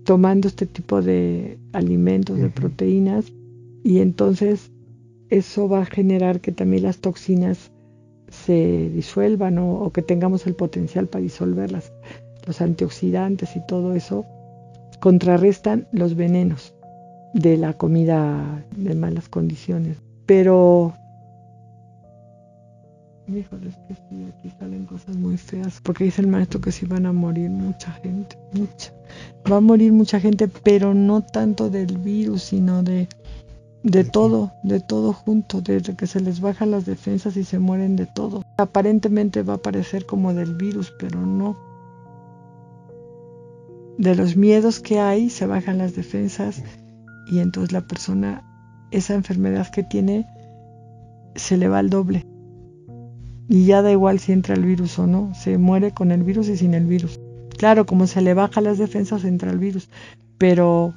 tomando 0.03 0.47
este 0.47 0.65
tipo 0.65 1.01
de 1.01 1.59
alimentos, 1.73 2.37
de 2.37 2.49
proteínas, 2.49 3.31
y 3.83 3.99
entonces 3.99 4.71
eso 5.29 5.69
va 5.69 5.81
a 5.81 5.85
generar 5.85 6.41
que 6.41 6.51
también 6.51 6.83
las 6.83 6.97
toxinas 6.97 7.71
se 8.29 8.89
disuelvan 8.89 9.57
o, 9.57 9.91
que 9.93 10.01
tengamos 10.01 10.47
el 10.47 10.55
potencial 10.55 11.07
para 11.07 11.21
disolverlas. 11.23 11.93
Los 12.47 12.61
antioxidantes 12.61 13.55
y 13.55 13.65
todo 13.67 13.93
eso 13.93 14.25
contrarrestan 14.99 15.87
los 15.91 16.15
venenos 16.15 16.73
de 17.33 17.57
la 17.57 17.73
comida 17.73 18.65
de 18.75 18.95
malas 18.95 19.29
condiciones. 19.29 19.97
Pero 20.25 20.93
Híjole, 23.27 23.67
es 23.67 23.75
que 23.89 23.95
sí, 24.09 24.25
aquí 24.25 24.49
salen 24.57 24.85
cosas 24.85 25.17
muy 25.17 25.35
feas. 25.35 25.81
Porque 25.83 26.05
dice 26.05 26.21
el 26.21 26.27
maestro 26.27 26.61
que 26.61 26.71
sí 26.71 26.85
van 26.85 27.05
a 27.05 27.11
morir 27.11 27.49
mucha 27.49 27.91
gente, 27.91 28.37
mucha. 28.53 28.93
Va 29.51 29.57
a 29.57 29.61
morir 29.61 29.91
mucha 29.91 30.17
gente, 30.21 30.47
pero 30.47 30.93
no 30.93 31.21
tanto 31.21 31.69
del 31.69 31.97
virus, 31.97 32.43
sino 32.43 32.83
de, 32.83 33.09
de 33.83 34.05
todo, 34.05 34.53
de 34.63 34.79
todo 34.79 35.11
junto, 35.11 35.59
desde 35.59 35.93
que 35.93 36.07
se 36.07 36.21
les 36.21 36.39
bajan 36.39 36.71
las 36.71 36.85
defensas 36.85 37.35
y 37.35 37.43
se 37.43 37.59
mueren 37.59 37.97
de 37.97 38.05
todo. 38.05 38.43
Aparentemente 38.57 39.43
va 39.43 39.55
a 39.55 39.61
parecer 39.61 40.05
como 40.05 40.33
del 40.33 40.55
virus, 40.55 40.93
pero 40.97 41.19
no. 41.19 41.66
De 43.97 44.15
los 44.15 44.35
miedos 44.35 44.79
que 44.79 44.99
hay, 44.99 45.29
se 45.29 45.45
bajan 45.45 45.77
las 45.77 45.95
defensas 45.95 46.63
y 47.31 47.39
entonces 47.39 47.71
la 47.71 47.81
persona, 47.81 48.43
esa 48.91 49.15
enfermedad 49.15 49.67
que 49.71 49.83
tiene, 49.83 50.25
se 51.35 51.57
le 51.57 51.67
va 51.67 51.79
al 51.79 51.89
doble 51.89 52.25
y 53.49 53.65
ya 53.65 53.81
da 53.81 53.91
igual 53.91 54.19
si 54.19 54.33
entra 54.33 54.55
el 54.55 54.65
virus 54.65 54.99
o 54.99 55.07
no, 55.07 55.33
se 55.33 55.57
muere 55.57 55.91
con 55.91 56.11
el 56.11 56.23
virus 56.23 56.49
y 56.49 56.57
sin 56.57 56.73
el 56.73 56.85
virus. 56.85 57.19
Claro, 57.57 57.85
como 57.85 58.07
se 58.07 58.21
le 58.21 58.33
baja 58.33 58.61
las 58.61 58.77
defensas 58.77 59.23
entra 59.23 59.51
el 59.51 59.59
virus, 59.59 59.89
pero 60.37 60.93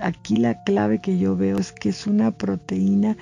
aquí 0.00 0.36
la 0.36 0.62
clave 0.64 1.00
que 1.00 1.18
yo 1.18 1.36
veo 1.36 1.58
es 1.58 1.72
que 1.72 1.90
es 1.90 2.06
una 2.06 2.32
proteína 2.32 3.16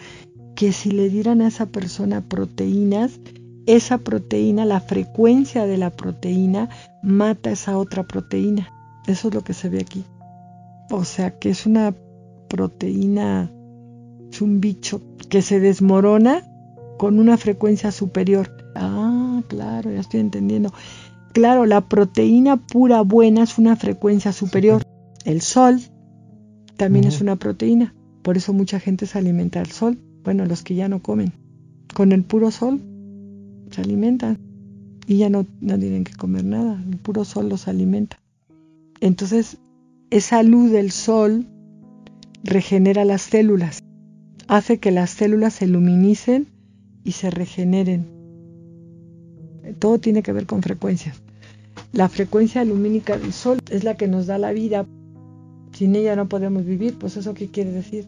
que 0.57 0.73
si 0.73 0.90
le 0.90 1.09
dieran 1.09 1.42
a 1.42 1.49
esa 1.49 1.66
persona 1.66 2.20
proteínas, 2.23 3.20
esa 3.66 3.98
proteína, 3.98 4.64
la 4.64 4.81
frecuencia 4.81 5.66
de 5.66 5.79
la 5.79 5.90
proteína 5.90 6.68
mata 7.03 7.50
esa 7.50 7.79
otra 7.79 8.05
proteína. 8.05 8.68
Eso 9.07 9.29
es 9.29 9.35
lo 9.35 9.42
que 9.42 9.55
se 9.55 9.68
ve 9.68 9.81
aquí. 9.81 10.05
O 10.90 11.05
sea 11.05 11.38
que 11.38 11.50
es 11.50 11.66
una 11.66 11.94
proteína, 12.48 13.50
es 14.31 14.42
un 14.42 14.61
bicho 14.61 15.00
que 15.29 15.42
se 15.42 15.61
desmorona 15.61 16.42
con 16.98 17.18
una 17.18 17.37
frecuencia 17.37 17.90
superior. 17.90 18.50
Ah, 18.74 19.42
claro, 19.48 19.90
ya 19.90 20.00
estoy 20.00 20.20
entendiendo. 20.20 20.72
Claro, 21.33 21.66
la 21.66 21.81
proteína 21.81 22.57
pura 22.57 23.00
buena 23.00 23.42
es 23.42 23.59
una 23.59 23.77
frecuencia 23.77 24.33
superior. 24.33 24.83
El 25.24 25.40
sol 25.40 25.81
también 26.77 27.05
es 27.07 27.20
una 27.20 27.37
proteína. 27.37 27.94
Por 28.22 28.37
eso 28.37 28.53
mucha 28.53 28.79
gente 28.79 29.07
se 29.07 29.18
alimenta 29.18 29.59
del 29.59 29.72
sol. 29.72 29.98
Bueno, 30.22 30.46
los 30.46 30.62
que 30.62 30.74
ya 30.74 30.88
no 30.88 31.03
comen. 31.03 31.33
Con 31.94 32.12
el 32.12 32.22
puro 32.24 32.50
sol 32.50 32.81
se 33.70 33.81
alimentan. 33.81 34.38
Y 35.07 35.18
ya 35.18 35.29
no, 35.29 35.46
no 35.61 35.79
tienen 35.79 36.05
que 36.05 36.14
comer 36.14 36.44
nada. 36.44 36.83
El 36.88 36.96
puro 36.96 37.24
sol 37.24 37.48
los 37.48 37.68
alimenta. 37.68 38.18
Entonces, 39.00 39.59
esa 40.11 40.42
luz 40.42 40.70
del 40.70 40.90
sol 40.90 41.46
regenera 42.42 43.05
las 43.05 43.22
células. 43.22 43.83
Hace 44.48 44.79
que 44.79 44.90
las 44.90 45.11
células 45.11 45.55
se 45.55 45.66
luminicen 45.66 46.48
y 47.05 47.12
se 47.12 47.31
regeneren. 47.31 48.07
Todo 49.79 49.98
tiene 49.98 50.22
que 50.22 50.33
ver 50.33 50.46
con 50.46 50.62
frecuencias. 50.62 51.22
La 51.92 52.09
frecuencia 52.09 52.64
lumínica 52.64 53.16
del 53.16 53.33
Sol 53.33 53.59
es 53.70 53.85
la 53.85 53.96
que 53.96 54.09
nos 54.09 54.27
da 54.27 54.38
la 54.38 54.53
vida. 54.53 54.87
Sin 55.72 55.94
ella 55.94 56.16
no 56.16 56.29
podemos 56.29 56.64
vivir. 56.64 56.98
Pues 56.98 57.16
eso 57.16 57.35
qué 57.35 57.48
quiere 57.48 57.70
decir? 57.70 58.07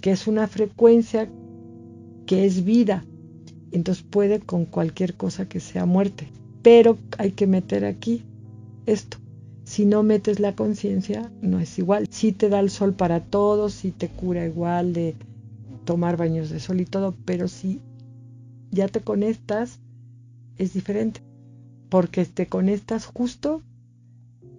Que 0.00 0.12
es 0.12 0.26
una 0.26 0.46
frecuencia 0.46 1.28
que 2.26 2.46
es 2.46 2.64
vida. 2.64 3.04
Entonces 3.74 4.04
puede 4.08 4.38
con 4.38 4.66
cualquier 4.66 5.14
cosa 5.14 5.48
que 5.48 5.58
sea 5.58 5.84
muerte. 5.84 6.28
Pero 6.62 6.96
hay 7.18 7.32
que 7.32 7.48
meter 7.48 7.84
aquí 7.84 8.22
esto. 8.86 9.18
Si 9.64 9.84
no 9.84 10.04
metes 10.04 10.38
la 10.38 10.54
conciencia, 10.54 11.32
no 11.42 11.58
es 11.58 11.76
igual. 11.78 12.06
Si 12.08 12.30
te 12.30 12.48
da 12.48 12.60
el 12.60 12.70
sol 12.70 12.94
para 12.94 13.18
todos, 13.18 13.74
si 13.74 13.90
te 13.90 14.08
cura 14.08 14.46
igual 14.46 14.92
de 14.92 15.16
tomar 15.84 16.16
baños 16.16 16.50
de 16.50 16.60
sol 16.60 16.80
y 16.80 16.86
todo, 16.86 17.16
pero 17.24 17.48
si 17.48 17.80
ya 18.70 18.86
te 18.86 19.00
conectas, 19.00 19.80
es 20.56 20.72
diferente, 20.72 21.20
porque 21.88 22.24
te 22.26 22.46
conectas 22.46 23.06
justo 23.06 23.60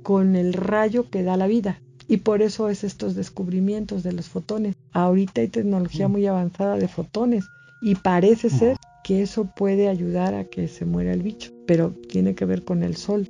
con 0.04 0.36
el 0.36 0.52
rayo 0.52 1.10
que 1.10 1.24
da 1.24 1.38
la 1.38 1.48
vida. 1.48 1.80
Y 2.10 2.18
por 2.18 2.42
eso 2.42 2.68
es 2.68 2.84
estos 2.84 3.16
descubrimientos 3.16 4.04
de 4.04 4.12
los 4.12 4.28
fotones. 4.28 4.76
Ahorita 4.92 5.40
hay 5.40 5.48
tecnología 5.48 6.10
muy 6.10 6.28
avanzada 6.28 6.76
de 6.76 6.90
fotones 6.90 7.46
y 7.82 7.96
parece 7.96 8.50
ser 8.50 8.78
que 9.06 9.22
eso 9.22 9.48
puede 9.56 9.88
ayudar 9.88 10.34
a 10.34 10.46
que 10.46 10.68
se 10.68 10.84
muera 10.84 11.14
el 11.14 11.22
bicho, 11.22 11.52
pero 11.68 11.92
tiene 12.10 12.34
que 12.34 12.46
ver 12.46 12.64
con 12.64 12.82
el 12.82 12.96
sol. 12.96 13.30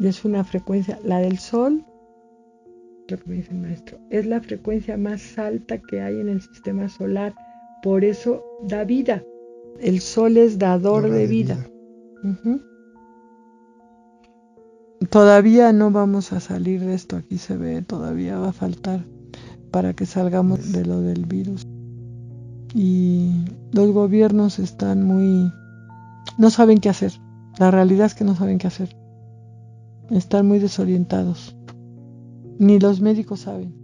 Y 0.00 0.06
es 0.06 0.24
una 0.24 0.44
frecuencia, 0.44 0.98
la 1.04 1.18
del 1.18 1.38
sol 1.38 1.84
lo 3.08 3.18
que 3.18 3.28
me 3.28 3.36
dice 3.36 3.52
el 3.52 3.58
maestro. 3.58 3.98
Es 4.08 4.24
la 4.24 4.40
frecuencia 4.40 4.96
más 4.96 5.38
alta 5.38 5.76
que 5.76 6.00
hay 6.00 6.18
en 6.18 6.30
el 6.30 6.40
sistema 6.40 6.88
solar. 6.88 7.34
Por 7.82 8.02
eso 8.02 8.42
da 8.66 8.84
vida. 8.84 9.22
El 9.78 10.00
sol 10.00 10.38
es 10.38 10.58
dador 10.58 11.10
de, 11.10 11.26
vida. 11.26 11.58
Todavía 15.10 15.70
no 15.74 15.90
vamos 15.90 16.32
a 16.32 16.40
salir 16.40 16.80
de 16.80 16.94
esto. 16.94 17.16
Aquí 17.16 17.36
se 17.36 17.58
ve, 17.58 17.82
todavía 17.82 18.38
va 18.38 18.48
a 18.48 18.52
faltar 18.54 19.04
para 19.70 19.92
que 19.92 20.06
salgamos 20.06 20.72
de 20.72 20.86
lo 20.86 21.02
del 21.02 21.26
virus. 21.26 21.66
Y 22.74 23.30
los 23.72 23.92
gobiernos 23.92 24.58
están 24.58 25.04
muy... 25.04 25.52
no 26.38 26.50
saben 26.50 26.78
qué 26.78 26.88
hacer. 26.88 27.12
La 27.58 27.70
realidad 27.70 28.06
es 28.06 28.14
que 28.14 28.24
no 28.24 28.34
saben 28.34 28.58
qué 28.58 28.66
hacer. 28.66 28.96
Están 30.10 30.48
muy 30.48 30.58
desorientados. 30.58 31.56
Ni 32.58 32.80
los 32.80 33.00
médicos 33.00 33.40
saben. 33.40 33.83